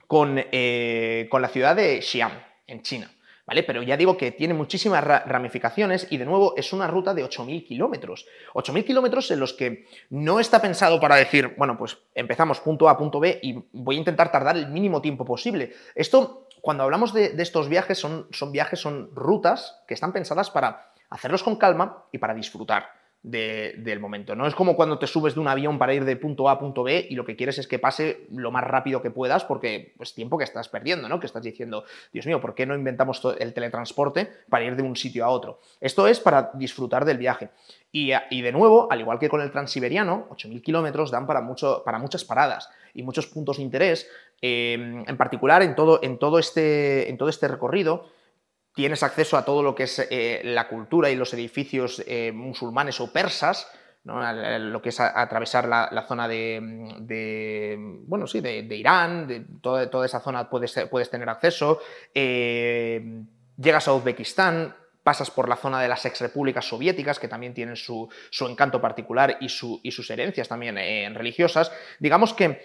con, 0.06 0.36
eh, 0.36 1.26
con 1.30 1.40
la 1.40 1.48
ciudad 1.48 1.74
de 1.74 2.02
Xi'an, 2.02 2.32
en 2.66 2.82
China. 2.82 3.10
¿Vale? 3.46 3.62
Pero 3.62 3.82
ya 3.82 3.96
digo 3.96 4.16
que 4.16 4.32
tiene 4.32 4.54
muchísimas 4.54 5.04
ramificaciones 5.04 6.06
y 6.10 6.16
de 6.16 6.24
nuevo 6.24 6.54
es 6.56 6.72
una 6.72 6.86
ruta 6.86 7.12
de 7.12 7.24
8.000 7.24 7.66
kilómetros. 7.66 8.26
8.000 8.54 8.84
kilómetros 8.84 9.30
en 9.30 9.40
los 9.40 9.52
que 9.52 9.86
no 10.08 10.40
está 10.40 10.62
pensado 10.62 10.98
para 10.98 11.16
decir, 11.16 11.54
bueno, 11.58 11.76
pues 11.76 11.98
empezamos 12.14 12.60
punto 12.60 12.88
A, 12.88 12.96
punto 12.96 13.20
B 13.20 13.38
y 13.42 13.62
voy 13.72 13.96
a 13.96 13.98
intentar 13.98 14.32
tardar 14.32 14.56
el 14.56 14.68
mínimo 14.68 15.02
tiempo 15.02 15.26
posible. 15.26 15.74
Esto 15.94 16.48
cuando 16.62 16.84
hablamos 16.84 17.12
de, 17.12 17.34
estos 17.36 17.68
viajes, 17.68 17.98
son, 17.98 18.26
son, 18.30 18.50
viajes, 18.50 18.80
son 18.80 19.10
rutas 19.14 19.82
que 19.86 19.92
están 19.92 20.14
pensadas 20.14 20.48
para 20.50 20.92
hacerlos 21.10 21.42
con 21.42 21.56
calma 21.56 22.04
y 22.10 22.16
para 22.16 22.32
disfrutar 22.32 23.03
del 23.24 24.00
momento. 24.00 24.36
No 24.36 24.46
es 24.46 24.54
como 24.54 24.76
cuando 24.76 24.98
te 24.98 25.06
subes 25.06 25.34
de 25.34 25.40
un 25.40 25.48
avión 25.48 25.78
para 25.78 25.94
ir 25.94 26.04
de 26.04 26.14
punto 26.14 26.48
A 26.48 26.52
a 26.52 26.58
punto 26.58 26.82
B 26.82 27.06
y 27.08 27.14
lo 27.14 27.24
que 27.24 27.36
quieres 27.36 27.58
es 27.58 27.66
que 27.66 27.78
pase 27.78 28.26
lo 28.30 28.50
más 28.50 28.62
rápido 28.62 29.00
que 29.00 29.10
puedas 29.10 29.44
porque 29.44 29.76
es 29.76 29.92
pues, 29.96 30.14
tiempo 30.14 30.36
que 30.36 30.44
estás 30.44 30.68
perdiendo, 30.68 31.08
¿no? 31.08 31.18
Que 31.18 31.26
estás 31.26 31.42
diciendo, 31.42 31.84
Dios 32.12 32.26
mío, 32.26 32.40
¿por 32.40 32.54
qué 32.54 32.66
no 32.66 32.74
inventamos 32.74 33.22
el 33.38 33.54
teletransporte 33.54 34.30
para 34.50 34.64
ir 34.64 34.76
de 34.76 34.82
un 34.82 34.94
sitio 34.94 35.24
a 35.24 35.30
otro? 35.30 35.58
Esto 35.80 36.06
es 36.06 36.20
para 36.20 36.50
disfrutar 36.54 37.06
del 37.06 37.16
viaje. 37.16 37.48
Y, 37.90 38.10
de 38.10 38.52
nuevo, 38.52 38.88
al 38.90 39.00
igual 39.00 39.20
que 39.20 39.28
con 39.28 39.40
el 39.40 39.52
transiberiano, 39.52 40.26
8.000 40.30 40.62
kilómetros 40.62 41.12
dan 41.12 41.28
para, 41.28 41.40
mucho, 41.40 41.82
para 41.84 42.00
muchas 42.00 42.24
paradas 42.24 42.68
y 42.92 43.04
muchos 43.04 43.28
puntos 43.28 43.58
de 43.58 43.62
interés 43.62 44.08
Em, 44.46 45.04
en 45.08 45.16
particular, 45.16 45.62
en 45.62 45.74
todo, 45.74 46.00
en, 46.02 46.18
todo 46.18 46.38
este, 46.38 47.08
en 47.08 47.16
todo 47.16 47.30
este 47.30 47.48
recorrido, 47.48 48.10
tienes 48.74 49.02
acceso 49.02 49.36
a 49.36 49.44
todo 49.44 49.62
lo 49.62 49.74
que 49.74 49.84
es 49.84 50.06
eh, 50.10 50.40
la 50.44 50.68
cultura 50.68 51.10
y 51.10 51.16
los 51.16 51.32
edificios 51.34 52.02
eh, 52.06 52.32
musulmanes 52.32 53.00
o 53.00 53.12
persas, 53.12 53.68
lo 54.04 54.82
que 54.82 54.90
es 54.90 55.00
atravesar 55.00 55.66
la, 55.66 56.04
zona 56.06 56.28
de, 56.28 57.78
bueno, 58.06 58.26
sí, 58.26 58.40
de, 58.40 58.76
Irán, 58.76 59.60
toda, 59.62 60.04
esa 60.04 60.20
zona 60.20 60.50
puedes, 60.50 61.10
tener 61.10 61.28
acceso. 61.30 61.80
Em, 62.12 63.26
llegas 63.56 63.88
a 63.88 63.94
Uzbekistán, 63.94 64.76
pasas 65.02 65.30
por 65.30 65.48
la 65.48 65.56
zona 65.56 65.80
de 65.80 65.88
las 65.88 66.04
exrepúblicas 66.04 66.66
soviéticas, 66.66 67.18
que 67.18 67.28
también 67.28 67.54
tienen 67.54 67.76
su, 67.76 68.08
encanto 68.40 68.78
particular 68.78 69.38
y, 69.40 69.48
su, 69.48 69.80
y, 69.82 69.90
sus 69.90 70.10
herencias 70.10 70.48
también 70.48 70.76
eh, 70.76 71.08
religiosas. 71.14 71.72
Digamos 71.98 72.34
que 72.34 72.60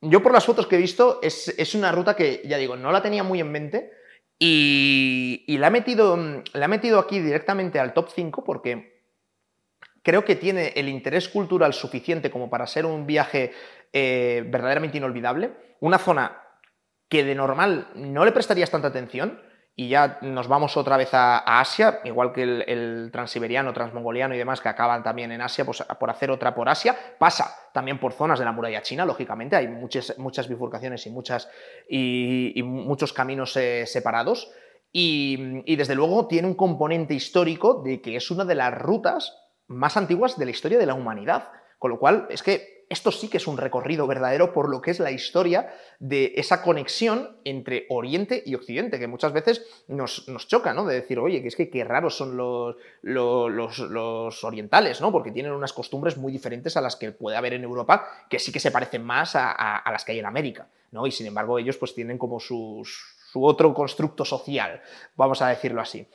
yo 0.00 0.22
por 0.22 0.32
las 0.32 0.44
fotos 0.44 0.66
que 0.66 0.76
he 0.76 0.78
visto, 0.78 1.18
es, 1.22 1.74
una 1.74 1.90
ruta 1.90 2.14
que, 2.14 2.42
ya 2.44 2.56
digo, 2.56 2.76
no 2.76 2.92
la 2.92 3.02
tenía 3.02 3.24
muy 3.24 3.40
en 3.40 3.50
mente 3.50 3.92
y, 4.38 5.56
la, 5.58 5.66
he 5.66 5.70
metido, 5.70 6.16
la 6.52 6.68
metido 6.68 6.98
aquí 6.98 7.18
directamente 7.20 7.80
al 7.80 7.92
top 7.92 8.10
5 8.14 8.44
porque 8.44 9.02
creo 10.02 10.24
que 10.24 10.36
tiene 10.36 10.68
el 10.76 10.88
interés 10.88 11.28
cultural 11.28 11.74
suficiente 11.74 12.30
como 12.30 12.48
para 12.48 12.66
ser 12.66 12.86
un 12.86 13.06
viaje 13.06 13.52
eh, 13.92 14.44
verdaderamente 14.46 14.98
inolvidable. 14.98 15.52
Una 15.80 15.98
zona 15.98 16.40
que 17.08 17.24
de 17.24 17.34
normal 17.34 17.88
no 17.94 18.24
le 18.24 18.32
prestarías 18.32 18.70
tanta 18.70 18.88
atención, 18.88 19.40
y 19.80 19.86
ya 19.90 20.18
nos 20.22 20.48
vamos 20.48 20.76
otra 20.76 20.96
vez 20.96 21.14
a, 21.14 21.60
Asia, 21.60 22.00
igual 22.02 22.32
que 22.32 22.42
el, 22.42 23.10
transiberiano, 23.12 23.72
transmongoliano 23.72 24.34
y 24.34 24.38
demás 24.38 24.60
que 24.60 24.68
acaban 24.68 25.04
también 25.04 25.30
en 25.30 25.40
Asia, 25.40 25.64
pues 25.64 25.84
por 26.00 26.10
hacer 26.10 26.32
otra 26.32 26.52
por 26.52 26.68
Asia, 26.68 26.96
pasa 27.16 27.54
también 27.72 28.00
por 28.00 28.12
zonas 28.12 28.40
de 28.40 28.44
la 28.44 28.50
muralla 28.50 28.82
china, 28.82 29.06
lógicamente, 29.06 29.54
hay 29.54 29.68
muchas, 29.68 30.18
muchas 30.18 30.48
bifurcaciones 30.48 31.06
y, 31.06 31.10
muchas, 31.10 31.48
y, 31.88 32.60
muchos 32.64 33.12
caminos 33.12 33.56
eh, 33.56 33.86
separados, 33.86 34.50
y, 34.90 35.62
y 35.64 35.76
desde 35.76 35.94
luego 35.94 36.26
tiene 36.26 36.48
un 36.48 36.54
componente 36.54 37.14
histórico 37.14 37.80
de 37.84 38.02
que 38.02 38.16
es 38.16 38.32
una 38.32 38.44
de 38.44 38.56
las 38.56 38.76
rutas 38.76 39.38
más 39.68 39.96
antiguas 39.96 40.36
de 40.36 40.44
la 40.46 40.50
historia 40.50 40.78
de 40.78 40.86
la 40.86 40.94
humanidad, 40.94 41.52
con 41.78 41.92
lo 41.92 42.00
cual 42.00 42.26
es 42.30 42.42
que 42.42 42.77
esto 42.88 43.12
sí 43.12 43.28
que 43.28 43.36
es 43.36 43.46
un 43.46 43.56
recorrido 43.56 44.06
verdadero 44.06 44.52
por 44.52 44.68
lo 44.68 44.80
que 44.80 44.90
es 44.90 45.00
la 45.00 45.10
historia 45.10 45.74
de 45.98 46.32
esa 46.36 46.62
conexión 46.62 47.36
entre 47.44 47.86
Oriente 47.88 48.42
y 48.44 48.54
Occidente, 48.54 48.98
que 48.98 49.06
muchas 49.06 49.32
veces 49.32 49.64
nos, 49.88 50.24
choca, 50.48 50.72
¿no? 50.72 50.84
De 50.84 50.94
decir, 50.94 51.18
oye, 51.18 51.42
que 51.42 51.48
es 51.48 51.56
que 51.56 51.70
qué 51.70 51.84
raros 51.84 52.16
son 52.16 52.36
los, 52.36 52.76
los, 53.02 54.44
orientales, 54.44 55.00
¿no? 55.00 55.12
Porque 55.12 55.30
tienen 55.30 55.52
unas 55.52 55.72
costumbres 55.72 56.16
muy 56.16 56.32
diferentes 56.32 56.76
a 56.76 56.80
las 56.80 56.96
que 56.96 57.12
puede 57.12 57.36
haber 57.36 57.52
en 57.52 57.64
Europa, 57.64 58.08
que 58.30 58.38
sí 58.38 58.52
que 58.52 58.60
se 58.60 58.70
parecen 58.70 59.04
más 59.04 59.32
a, 59.34 59.82
las 59.90 60.04
que 60.04 60.12
hay 60.12 60.18
en 60.20 60.26
América, 60.26 60.68
¿no? 60.92 61.06
Y 61.06 61.10
sin 61.10 61.26
embargo 61.26 61.58
ellos 61.58 61.76
pues 61.76 61.94
tienen 61.94 62.18
como 62.18 62.40
su 62.40 62.82
otro 63.34 63.74
constructo 63.74 64.24
social, 64.24 64.80
vamos 65.16 65.42
a 65.42 65.48
decirlo 65.48 65.80
así. 65.80 66.06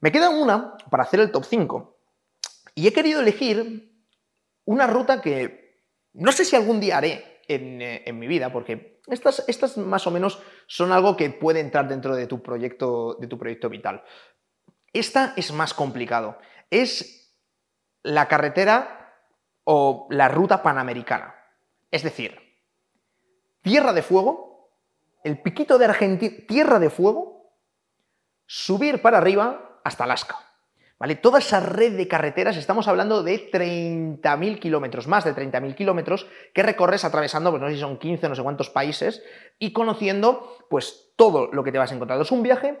Me 0.00 0.10
queda 0.10 0.30
una 0.30 0.76
para 0.90 1.04
hacer 1.04 1.20
el 1.20 1.30
top 1.30 1.44
5 1.44 1.96
y 2.74 2.88
he 2.88 2.92
querido 2.92 3.20
elegir 3.20 3.92
una 4.64 4.86
ruta 4.86 5.20
que 5.20 5.61
no 6.14 6.32
sé 6.32 6.44
si 6.44 6.56
algún 6.56 6.80
día 6.80 6.98
haré 6.98 7.40
eh, 7.48 8.02
en, 8.06 8.18
mi 8.18 8.26
vida, 8.26 8.52
porque 8.52 9.00
estas, 9.06 9.44
estas, 9.48 9.76
más 9.76 10.06
o 10.06 10.10
menos 10.10 10.40
son 10.66 10.92
algo 10.92 11.16
que 11.16 11.30
puede 11.30 11.60
entrar 11.60 11.88
dentro 11.88 12.14
de 12.14 12.26
tu 12.26 12.42
proyecto, 12.42 13.16
de 13.20 13.26
tu 13.26 13.38
proyecto 13.38 13.68
vital. 13.68 14.04
Esta 14.92 15.34
es 15.36 15.52
más 15.52 15.74
complicado. 15.74 16.38
Es 16.70 17.34
la 18.02 18.28
carretera 18.28 19.14
o 19.64 20.06
la 20.10 20.28
ruta 20.28 20.62
panamericana. 20.62 21.34
Es 21.90 22.02
decir, 22.02 22.38
Tierra 23.62 23.92
de 23.92 24.02
Fuego, 24.02 24.70
el 25.24 25.40
piquito 25.40 25.78
de 25.78 25.84
Argentina, 25.86 26.34
Tierra 26.46 26.78
de 26.78 26.90
Fuego, 26.90 27.54
subir 28.46 29.00
para 29.00 29.18
arriba 29.18 29.80
hasta 29.84 30.04
Alaska. 30.04 30.36
Toda 31.20 31.40
esa 31.40 31.58
red 31.58 31.96
de 31.96 32.06
carreteras, 32.06 32.56
estamos 32.56 32.86
hablando 32.86 33.24
de 33.24 33.50
30.000 33.50 34.60
kilómetros, 34.60 35.08
más 35.08 35.24
de 35.24 35.34
30.000 35.34 35.74
kilómetros, 35.74 36.28
que 36.54 36.62
recorres 36.62 37.04
atravesando, 37.04 37.50
pues 37.50 37.60
no 37.60 37.68
sé 37.68 37.74
si 37.74 37.80
son 37.80 37.98
15 37.98 38.26
o 38.26 38.28
no 38.28 38.34
sé 38.36 38.42
cuántos 38.42 38.70
países, 38.70 39.20
y 39.58 39.72
conociendo, 39.72 40.56
pues, 40.70 41.12
todo 41.16 41.48
lo 41.52 41.64
que 41.64 41.72
te 41.72 41.78
vas 41.78 41.90
encontrando. 41.90 42.22
Es 42.22 42.30
un 42.30 42.44
viaje 42.44 42.78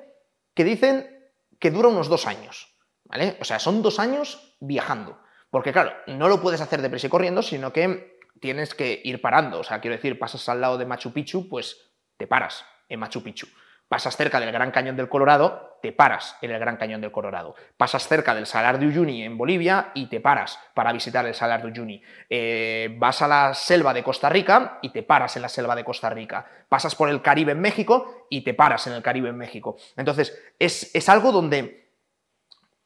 que 0.54 0.62
dicen 0.62 1.30
que 1.58 1.72
dura 1.72 1.88
unos 1.88 2.08
dos 2.08 2.28
años, 2.28 2.76
¿vale? 3.04 3.36
O 3.40 3.44
sea, 3.44 3.58
son 3.58 3.82
dos 3.82 3.98
años 3.98 4.56
viajando. 4.60 5.18
Porque, 5.50 5.72
claro, 5.72 5.92
no 6.06 6.28
lo 6.28 6.40
puedes 6.40 6.60
hacer 6.60 6.80
deprisa 6.80 7.08
y 7.08 7.10
corriendo, 7.10 7.42
sino 7.42 7.72
que 7.72 8.18
tienes 8.40 8.74
que 8.74 9.00
ir 9.02 9.20
parando. 9.20 9.58
O 9.58 9.64
sea, 9.64 9.80
quiero 9.80 9.96
decir, 9.96 10.18
pasas 10.18 10.48
al 10.48 10.60
lado 10.60 10.78
de 10.78 10.86
Machu 10.86 11.12
Picchu, 11.12 11.48
pues 11.48 11.90
te 12.16 12.28
paras 12.28 12.64
en 12.88 13.00
Machu 13.00 13.22
Picchu 13.22 13.48
Pasas 13.92 14.16
cerca 14.16 14.40
del 14.40 14.50
Gran 14.50 14.70
Cañón 14.70 14.96
del 14.96 15.10
Colorado, 15.10 15.76
te 15.82 15.92
paras 15.92 16.38
en 16.40 16.50
el 16.50 16.58
Gran 16.58 16.78
Cañón 16.78 17.02
del 17.02 17.12
Colorado. 17.12 17.54
Pasas 17.76 18.08
cerca 18.08 18.34
del 18.34 18.46
Salar 18.46 18.78
de 18.78 18.86
Uyuni 18.86 19.22
en 19.22 19.36
Bolivia 19.36 19.90
y 19.92 20.06
te 20.06 20.18
paras 20.18 20.58
para 20.72 20.94
visitar 20.94 21.26
el 21.26 21.34
Salar 21.34 21.60
de 21.60 21.68
Uyuni. 21.68 22.02
Eh, 22.30 22.96
vas 22.98 23.20
a 23.20 23.28
la 23.28 23.52
selva 23.52 23.92
de 23.92 24.02
Costa 24.02 24.30
Rica 24.30 24.78
y 24.80 24.88
te 24.88 25.02
paras 25.02 25.36
en 25.36 25.42
la 25.42 25.50
selva 25.50 25.76
de 25.76 25.84
Costa 25.84 26.08
Rica. 26.08 26.46
Pasas 26.70 26.94
por 26.94 27.10
el 27.10 27.20
Caribe 27.20 27.52
en 27.52 27.60
México 27.60 28.28
y 28.30 28.40
te 28.40 28.54
paras 28.54 28.86
en 28.86 28.94
el 28.94 29.02
Caribe 29.02 29.28
en 29.28 29.36
México. 29.36 29.76
Entonces, 29.94 30.42
es, 30.58 30.90
es 30.94 31.08
algo 31.10 31.30
donde 31.30 31.92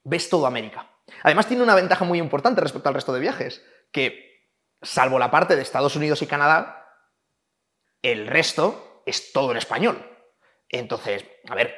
ves 0.03 0.29
todo 0.29 0.45
América. 0.45 0.88
Además, 1.23 1.47
tiene 1.47 1.62
una 1.62 1.77
ventaja 1.77 2.05
muy 2.05 2.19
importante 2.19 2.61
respecto 2.61 2.88
al 2.88 2.97
resto 2.97 3.12
de 3.12 3.21
viajes, 3.21 3.64
que, 3.92 4.42
salvo 4.83 5.21
la 5.21 5.31
parte 5.31 5.55
de 5.55 5.62
Estados 5.62 5.95
Unidos 5.95 6.21
y 6.23 6.27
Canadá, 6.27 6.99
el 8.03 8.27
resto 8.27 9.05
es 9.07 9.33
todo 9.33 9.53
en 9.53 9.59
español. 9.59 10.15
Entonces, 10.68 11.24
a 11.48 11.55
ver, 11.55 11.74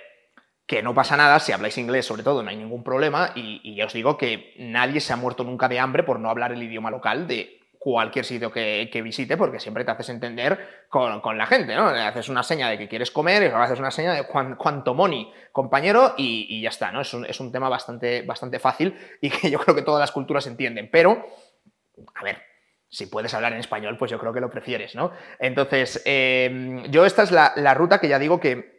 que 0.69 0.83
no 0.83 0.95
pasa 0.95 1.17
nada, 1.17 1.41
si 1.41 1.51
habláis 1.51 1.79
inglés 1.79 2.05
sobre 2.05 2.23
todo 2.23 2.43
no 2.43 2.51
hay 2.51 2.57
ningún 2.57 2.85
problema 2.85 3.33
y, 3.35 3.75
ya 3.75 3.87
os 3.87 3.95
digo 3.95 4.19
que 4.19 4.55
nadie 4.59 5.01
se 5.01 5.15
ha 5.15 5.17
muerto 5.17 5.43
nunca 5.43 5.67
de 5.67 5.81
hambre 5.81 6.03
por 6.03 6.21
no 6.21 6.29
hablar 6.29 6.53
el 6.53 6.63
idioma 6.63 6.91
local 6.91 7.27
de 7.27 7.59
cualquier 7.79 8.27
sitio 8.27 8.53
que, 8.53 9.01
visite 9.03 9.39
porque 9.39 9.61
siempre 9.61 9.83
te 9.85 9.93
haces 9.93 10.11
entender 10.11 10.87
con, 10.91 11.39
la 11.39 11.47
gente, 11.47 11.75
¿no? 11.75 11.87
haces 11.87 12.29
una 12.29 12.43
seña 12.43 12.69
de 12.69 12.77
que 12.77 12.87
quieres 12.87 13.11
comer 13.11 13.45
y 13.45 13.47
haces 13.47 13.79
una 13.79 13.91
seña 13.91 14.13
de 14.13 14.27
cuánto 14.27 14.93
money, 14.93 15.33
compañero, 15.53 16.13
y, 16.19 16.61
ya 16.61 16.69
está, 16.69 16.93
¿no? 16.93 17.01
Es 17.01 17.41
un, 17.41 17.51
tema 17.51 17.71
bastante, 17.71 18.21
bastante 18.23 18.59
fácil 18.59 18.95
y 19.23 19.31
que 19.31 19.51
yo 19.51 19.59
creo 19.61 19.75
que 19.75 19.83
todas 19.83 20.01
las 20.01 20.13
culturas 20.13 20.47
entienden, 20.47 20.91
pero, 20.93 21.25
a 22.15 22.25
ver, 22.25 22.43
si 22.91 23.07
puedes 23.07 23.33
hablar 23.33 23.55
en 23.55 23.61
español, 23.61 23.97
pues 23.97 24.11
yo 24.11 24.19
creo 24.19 24.35
que 24.35 24.41
lo 24.41 24.51
prefieres, 24.51 24.95
¿no? 24.95 25.13
Entonces, 25.39 26.03
eh, 26.05 26.83
yo 26.91 27.07
esta 27.07 27.23
es 27.23 27.31
la 27.31 27.75
ruta 27.75 28.01
que 28.01 28.09
ya 28.09 28.19
digo 28.19 28.39
que 28.39 28.78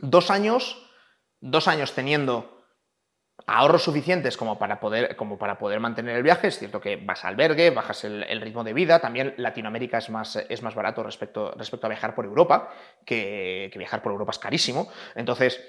dos 0.00 0.30
años, 0.30 0.90
dos 1.40 1.68
años 1.68 1.92
teniendo 1.92 2.60
ahorros 3.46 3.82
suficientes 3.82 4.36
como 4.36 4.58
para, 4.58 4.80
poder, 4.80 5.16
como 5.16 5.38
para 5.38 5.58
poder 5.58 5.80
mantener 5.80 6.16
el 6.16 6.22
viaje. 6.22 6.48
Es 6.48 6.58
cierto 6.58 6.80
que 6.80 6.96
vas 6.96 7.24
al 7.24 7.34
albergue, 7.34 7.70
bajas 7.70 8.04
el, 8.04 8.40
ritmo 8.40 8.64
de 8.64 8.72
vida. 8.72 9.00
También 9.00 9.34
Latinoamérica 9.38 9.98
es 9.98 10.10
más, 10.10 10.36
es 10.36 10.62
más 10.62 10.74
barato 10.74 11.02
respecto, 11.02 11.52
respecto 11.56 11.86
a 11.86 11.90
viajar 11.90 12.14
por 12.14 12.24
Europa, 12.24 12.70
que, 13.04 13.70
que 13.72 13.78
viajar 13.78 14.02
por 14.02 14.12
Europa 14.12 14.32
es 14.32 14.38
carísimo. 14.38 14.90
Entonces, 15.14 15.60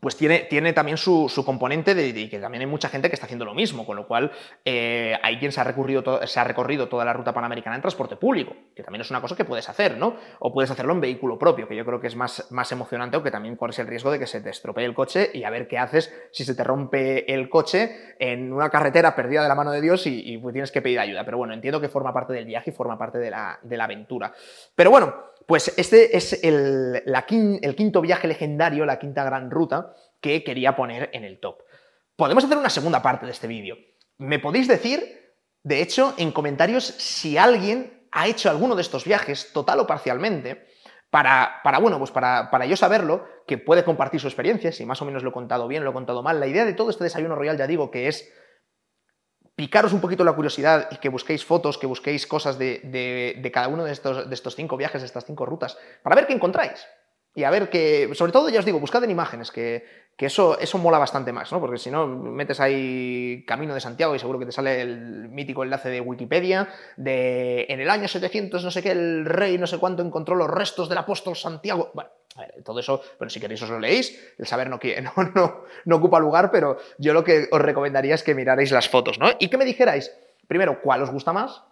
pues 0.00 0.16
tiene, 0.16 0.40
tiene 0.40 0.72
también 0.72 0.98
su, 0.98 1.30
componente 1.44 1.94
de, 1.94 2.28
que 2.28 2.38
también 2.38 2.60
hay 2.60 2.66
mucha 2.66 2.88
gente 2.88 3.08
que 3.08 3.14
está 3.14 3.26
haciendo 3.26 3.44
lo 3.44 3.54
mismo, 3.54 3.86
con 3.86 3.96
lo 3.96 4.06
cual 4.06 4.30
eh, 4.64 5.16
hay 5.22 5.38
quien 5.38 5.52
se 5.52 5.60
ha, 5.60 5.64
recurrido 5.64 6.26
se 6.26 6.38
ha 6.38 6.44
recorrido 6.44 6.88
toda 6.88 7.04
la 7.04 7.12
ruta 7.12 7.32
panamericana 7.32 7.76
en 7.76 7.82
transporte 7.82 8.16
público, 8.16 8.54
que 8.74 8.82
también 8.82 9.00
es 9.00 9.10
una 9.10 9.20
cosa 9.20 9.36
que 9.36 9.44
puedes 9.44 9.68
hacer, 9.68 9.96
¿no? 9.96 10.16
O 10.38 10.52
puedes 10.52 10.70
hacerlo 10.70 10.92
en 10.92 11.00
vehículo 11.00 11.38
propio, 11.38 11.66
que 11.66 11.76
yo 11.76 11.84
creo 11.84 12.00
que 12.00 12.08
es 12.08 12.16
más, 12.16 12.50
más 12.50 12.70
emocionante, 12.72 13.16
aunque 13.16 13.30
también 13.30 13.56
corres 13.56 13.78
el 13.78 13.86
riesgo 13.86 14.10
de 14.10 14.18
que 14.18 14.26
se 14.26 14.40
te 14.40 14.50
estropee 14.50 14.84
el 14.84 14.94
coche 14.94 15.30
y 15.32 15.44
a 15.44 15.50
ver 15.50 15.66
qué 15.66 15.78
haces 15.78 16.12
si 16.30 16.44
se 16.44 16.54
te 16.54 16.62
rompe 16.62 17.32
el 17.32 17.48
coche 17.48 18.14
en 18.18 18.52
una 18.52 18.68
carretera 18.70 19.16
perdida 19.16 19.42
de 19.42 19.48
la 19.48 19.54
mano 19.54 19.70
de 19.70 19.80
Dios 19.80 20.06
y, 20.06 20.38
pues 20.38 20.52
tienes 20.52 20.72
que 20.72 20.82
pedir 20.82 21.00
ayuda. 21.00 21.24
Pero 21.24 21.38
bueno, 21.38 21.54
entiendo 21.54 21.80
que 21.80 21.88
forma 21.88 22.12
parte 22.12 22.32
del 22.32 22.44
viaje 22.44 22.70
y 22.70 22.72
forma 22.72 22.98
parte 22.98 23.18
de 23.18 23.30
la, 23.30 23.58
de 23.62 23.76
la 23.76 23.84
aventura. 23.84 24.32
Pero 24.74 24.90
bueno, 24.90 25.14
pues 25.46 25.72
este 25.78 26.16
es 26.16 26.44
el, 26.44 27.02
el 27.06 27.76
quinto 27.76 28.00
viaje 28.00 28.26
legendario, 28.26 28.84
la 28.84 28.98
quinta 28.98 29.24
gran 29.24 29.50
ruta 29.50 29.85
que 30.26 30.44
quería 30.44 30.74
poner 30.74 31.10
en 31.12 31.24
el 31.24 31.38
top. 31.38 31.62
Podemos 32.16 32.44
hacer 32.44 32.58
una 32.58 32.70
segunda 32.70 33.02
parte 33.02 33.26
de 33.26 33.32
este 33.32 33.46
vídeo. 33.46 33.76
Me 34.18 34.38
podéis 34.38 34.66
decir, 34.66 35.36
de 35.62 35.82
hecho, 35.82 36.14
en 36.16 36.32
comentarios 36.32 36.84
si 36.84 37.38
alguien 37.38 38.08
ha 38.10 38.26
hecho 38.26 38.50
alguno 38.50 38.74
de 38.74 38.82
estos 38.82 39.04
viajes, 39.04 39.52
total 39.52 39.80
o 39.80 39.86
parcialmente, 39.86 40.66
para, 41.10 41.60
para 41.62 41.78
bueno, 41.78 41.98
pues 41.98 42.10
para, 42.10 42.50
para, 42.50 42.66
yo 42.66 42.76
saberlo, 42.76 43.24
que 43.46 43.58
puede 43.58 43.84
compartir 43.84 44.20
su 44.20 44.26
experiencia, 44.26 44.72
si 44.72 44.84
más 44.84 45.00
o 45.02 45.04
menos 45.04 45.22
lo 45.22 45.30
he 45.30 45.32
contado 45.32 45.68
bien, 45.68 45.84
lo 45.84 45.90
he 45.90 45.94
contado 45.94 46.22
mal. 46.22 46.40
La 46.40 46.46
idea 46.46 46.64
de 46.64 46.72
todo 46.72 46.90
este 46.90 47.04
desayuno 47.04 47.36
royal, 47.36 47.56
ya 47.56 47.66
digo, 47.66 47.90
que 47.90 48.08
es 48.08 48.32
picaros 49.54 49.92
un 49.92 50.00
poquito 50.00 50.24
la 50.24 50.32
curiosidad 50.32 50.88
y 50.90 50.96
que 50.96 51.08
busquéis 51.08 51.44
fotos, 51.44 51.78
que 51.78 51.86
busquéis 51.86 52.26
cosas 52.26 52.58
de, 52.58 53.50
cada 53.52 53.68
uno 53.68 53.84
de 53.84 53.92
estos, 53.92 54.28
de 54.28 54.34
estos 54.34 54.56
cinco 54.56 54.76
viajes, 54.76 55.02
de 55.02 55.06
estas 55.06 55.24
cinco 55.24 55.46
rutas, 55.46 55.78
para 56.02 56.16
ver 56.16 56.26
qué 56.26 56.32
encontráis. 56.32 56.86
Y 57.36 57.44
a 57.44 57.50
ver 57.50 57.68
que, 57.68 58.08
sobre 58.14 58.32
todo, 58.32 58.48
ya 58.48 58.60
os 58.60 58.64
digo, 58.64 58.80
buscad 58.80 59.04
en 59.04 59.10
imágenes, 59.10 59.50
que, 59.50 59.84
eso, 60.16 60.58
eso 60.58 60.78
mola 60.78 60.96
bastante 60.96 61.34
más, 61.34 61.52
¿no? 61.52 61.60
Porque 61.60 61.76
si 61.76 61.90
no, 61.90 62.06
metes 62.06 62.60
ahí 62.60 63.44
Camino 63.46 63.74
de 63.74 63.80
Santiago 63.80 64.14
y 64.14 64.18
seguro 64.18 64.38
que 64.38 64.46
te 64.46 64.52
sale 64.52 64.80
el 64.80 65.28
mítico 65.28 65.62
enlace 65.62 65.90
de 65.90 66.00
Wikipedia 66.00 66.70
de 66.96 67.66
en 67.68 67.80
el 67.80 67.90
año 67.90 68.08
700, 68.08 68.64
no 68.64 68.70
sé 68.70 68.82
qué, 68.82 68.92
el 68.92 69.26
rey 69.26 69.58
no 69.58 69.66
sé 69.66 69.76
cuánto 69.76 70.02
encontró 70.02 70.34
los 70.34 70.48
restos 70.48 70.88
del 70.88 70.96
apóstol 70.96 71.36
Santiago. 71.36 71.90
Bueno, 71.92 72.08
a 72.36 72.40
ver, 72.40 72.62
todo 72.64 72.80
eso, 72.80 73.02
bueno, 73.18 73.28
si 73.28 73.38
queréis 73.38 73.60
os 73.60 73.68
lo 73.68 73.80
leéis, 73.80 74.18
el 74.38 74.46
saber 74.46 74.70
no, 74.70 74.80
no, 75.02 75.30
no, 75.34 75.64
no 75.84 75.96
ocupa 75.96 76.18
lugar, 76.18 76.50
pero 76.50 76.78
yo 76.96 77.12
lo 77.12 77.22
que 77.22 77.48
os 77.52 77.60
recomendaría 77.60 78.14
es 78.14 78.22
que 78.22 78.34
mirarais 78.34 78.72
las 78.72 78.88
fotos, 78.88 79.18
¿no? 79.18 79.28
Y 79.38 79.48
que 79.48 79.58
me 79.58 79.66
dijerais, 79.66 80.10
primero, 80.48 80.80
cuál 80.80 81.02
os 81.02 81.10
gusta 81.10 81.34
más, 81.34 81.62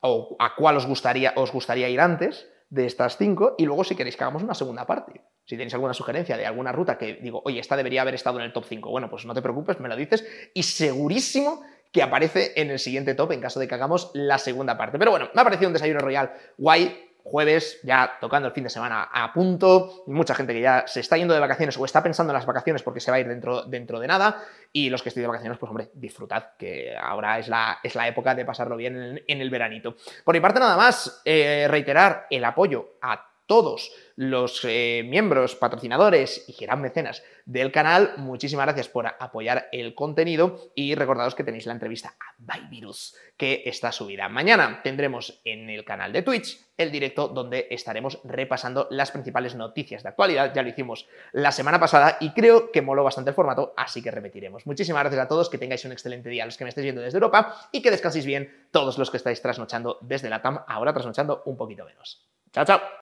o 0.00 0.34
a 0.40 0.56
cuál 0.56 0.76
os 0.76 0.86
gustaría, 0.86 1.34
os 1.36 1.52
gustaría 1.52 1.88
ir 1.88 2.00
antes 2.00 2.48
de 2.70 2.86
estas 2.86 3.16
cinco, 3.16 3.54
y 3.58 3.66
luego 3.66 3.84
si 3.84 3.94
queréis 3.94 4.16
que 4.16 4.24
hagamos 4.24 4.42
una 4.42 4.54
segunda 4.54 4.86
parte. 4.86 5.20
Si 5.44 5.56
tenéis 5.56 5.74
alguna 5.74 5.94
sugerencia 5.94 6.36
de 6.36 6.46
alguna 6.46 6.72
ruta 6.72 6.96
que 6.96 7.14
digo, 7.14 7.42
oye, 7.44 7.60
esta 7.60 7.76
debería 7.76 8.02
haber 8.02 8.14
estado 8.14 8.38
en 8.38 8.46
el 8.46 8.52
top 8.52 8.64
5, 8.66 8.90
bueno, 8.90 9.10
pues 9.10 9.26
no 9.26 9.34
te 9.34 9.42
preocupes, 9.42 9.78
me 9.78 9.88
lo 9.88 9.96
dices, 9.96 10.26
y 10.54 10.62
segurísimo 10.62 11.62
que 11.92 12.02
aparece 12.02 12.52
en 12.56 12.70
el 12.70 12.78
siguiente 12.78 13.14
top 13.14 13.32
en 13.32 13.40
caso 13.40 13.60
de 13.60 13.68
que 13.68 13.74
hagamos 13.74 14.10
la 14.14 14.38
segunda 14.38 14.76
parte. 14.76 14.98
Pero 14.98 15.12
bueno, 15.12 15.28
me 15.34 15.40
ha 15.40 15.44
parecido 15.44 15.68
un 15.68 15.74
desayuno 15.74 16.00
royal 16.00 16.32
guay, 16.56 17.13
jueves, 17.24 17.80
ya 17.82 18.18
tocando 18.20 18.46
el 18.46 18.54
fin 18.54 18.64
de 18.64 18.70
semana 18.70 19.08
a 19.10 19.32
punto, 19.32 20.04
mucha 20.06 20.34
gente 20.34 20.52
que 20.52 20.60
ya 20.60 20.84
se 20.86 21.00
está 21.00 21.16
yendo 21.16 21.32
de 21.32 21.40
vacaciones 21.40 21.76
o 21.78 21.84
está 21.84 22.02
pensando 22.02 22.32
en 22.32 22.34
las 22.34 22.46
vacaciones 22.46 22.82
porque 22.82 23.00
se 23.00 23.10
va 23.10 23.16
a 23.16 23.20
ir 23.20 23.28
dentro, 23.28 23.62
dentro 23.62 23.98
de 23.98 24.06
nada, 24.06 24.42
y 24.72 24.90
los 24.90 25.02
que 25.02 25.08
estoy 25.08 25.22
de 25.22 25.28
vacaciones, 25.28 25.58
pues 25.58 25.70
hombre, 25.70 25.90
disfrutad, 25.94 26.50
que 26.58 26.94
ahora 26.94 27.38
es 27.38 27.48
la, 27.48 27.78
es 27.82 27.94
la 27.94 28.06
época 28.06 28.34
de 28.34 28.44
pasarlo 28.44 28.76
bien 28.76 29.22
en, 29.26 29.40
el 29.40 29.50
veranito. 29.50 29.96
Por 30.22 30.34
mi 30.34 30.40
parte 30.40 30.60
nada 30.60 30.76
más, 30.76 31.22
eh, 31.24 31.66
reiterar 31.68 32.26
el 32.28 32.44
apoyo 32.44 32.98
a 33.00 33.33
todos 33.46 33.92
los 34.16 34.60
eh, 34.64 35.02
miembros, 35.06 35.56
patrocinadores 35.56 36.44
y 36.48 36.64
gran 36.64 36.80
mecenas 36.80 37.22
del 37.44 37.72
canal. 37.72 38.14
Muchísimas 38.16 38.66
gracias 38.66 38.88
por 38.88 39.06
apoyar 39.06 39.68
el 39.72 39.94
contenido 39.94 40.70
y 40.74 40.94
recordados 40.94 41.34
que 41.34 41.44
tenéis 41.44 41.66
la 41.66 41.72
entrevista 41.72 42.14
a 42.20 42.34
Byvirus 42.38 43.16
que 43.36 43.62
está 43.66 43.90
subida. 43.92 44.28
Mañana 44.28 44.80
tendremos 44.82 45.40
en 45.44 45.68
el 45.68 45.84
canal 45.84 46.12
de 46.12 46.22
Twitch 46.22 46.60
el 46.76 46.90
directo 46.90 47.28
donde 47.28 47.68
estaremos 47.70 48.20
repasando 48.24 48.86
las 48.90 49.10
principales 49.10 49.54
noticias 49.54 50.02
de 50.02 50.08
actualidad. 50.08 50.52
Ya 50.54 50.62
lo 50.62 50.68
hicimos 50.68 51.06
la 51.32 51.52
semana 51.52 51.78
pasada 51.78 52.16
y 52.20 52.30
creo 52.30 52.70
que 52.70 52.82
moló 52.82 53.04
bastante 53.04 53.30
el 53.30 53.36
formato, 53.36 53.74
así 53.76 54.02
que 54.02 54.10
repetiremos. 54.10 54.66
Muchísimas 54.66 55.02
gracias 55.02 55.24
a 55.24 55.28
todos, 55.28 55.50
que 55.50 55.58
tengáis 55.58 55.84
un 55.84 55.92
excelente 55.92 56.28
día 56.28 56.44
a 56.44 56.46
los 56.46 56.56
que 56.56 56.64
me 56.64 56.68
estéis 56.68 56.84
viendo 56.84 57.02
desde 57.02 57.16
Europa 57.16 57.68
y 57.72 57.82
que 57.82 57.90
descanséis 57.90 58.26
bien 58.26 58.68
todos 58.70 58.98
los 58.98 59.10
que 59.10 59.16
estáis 59.16 59.42
trasnochando 59.42 59.98
desde 60.00 60.30
la 60.30 60.42
TAM, 60.42 60.60
ahora 60.66 60.92
trasnochando 60.92 61.42
un 61.46 61.56
poquito 61.56 61.84
menos. 61.84 62.24
Chao, 62.52 62.64
chao. 62.64 62.80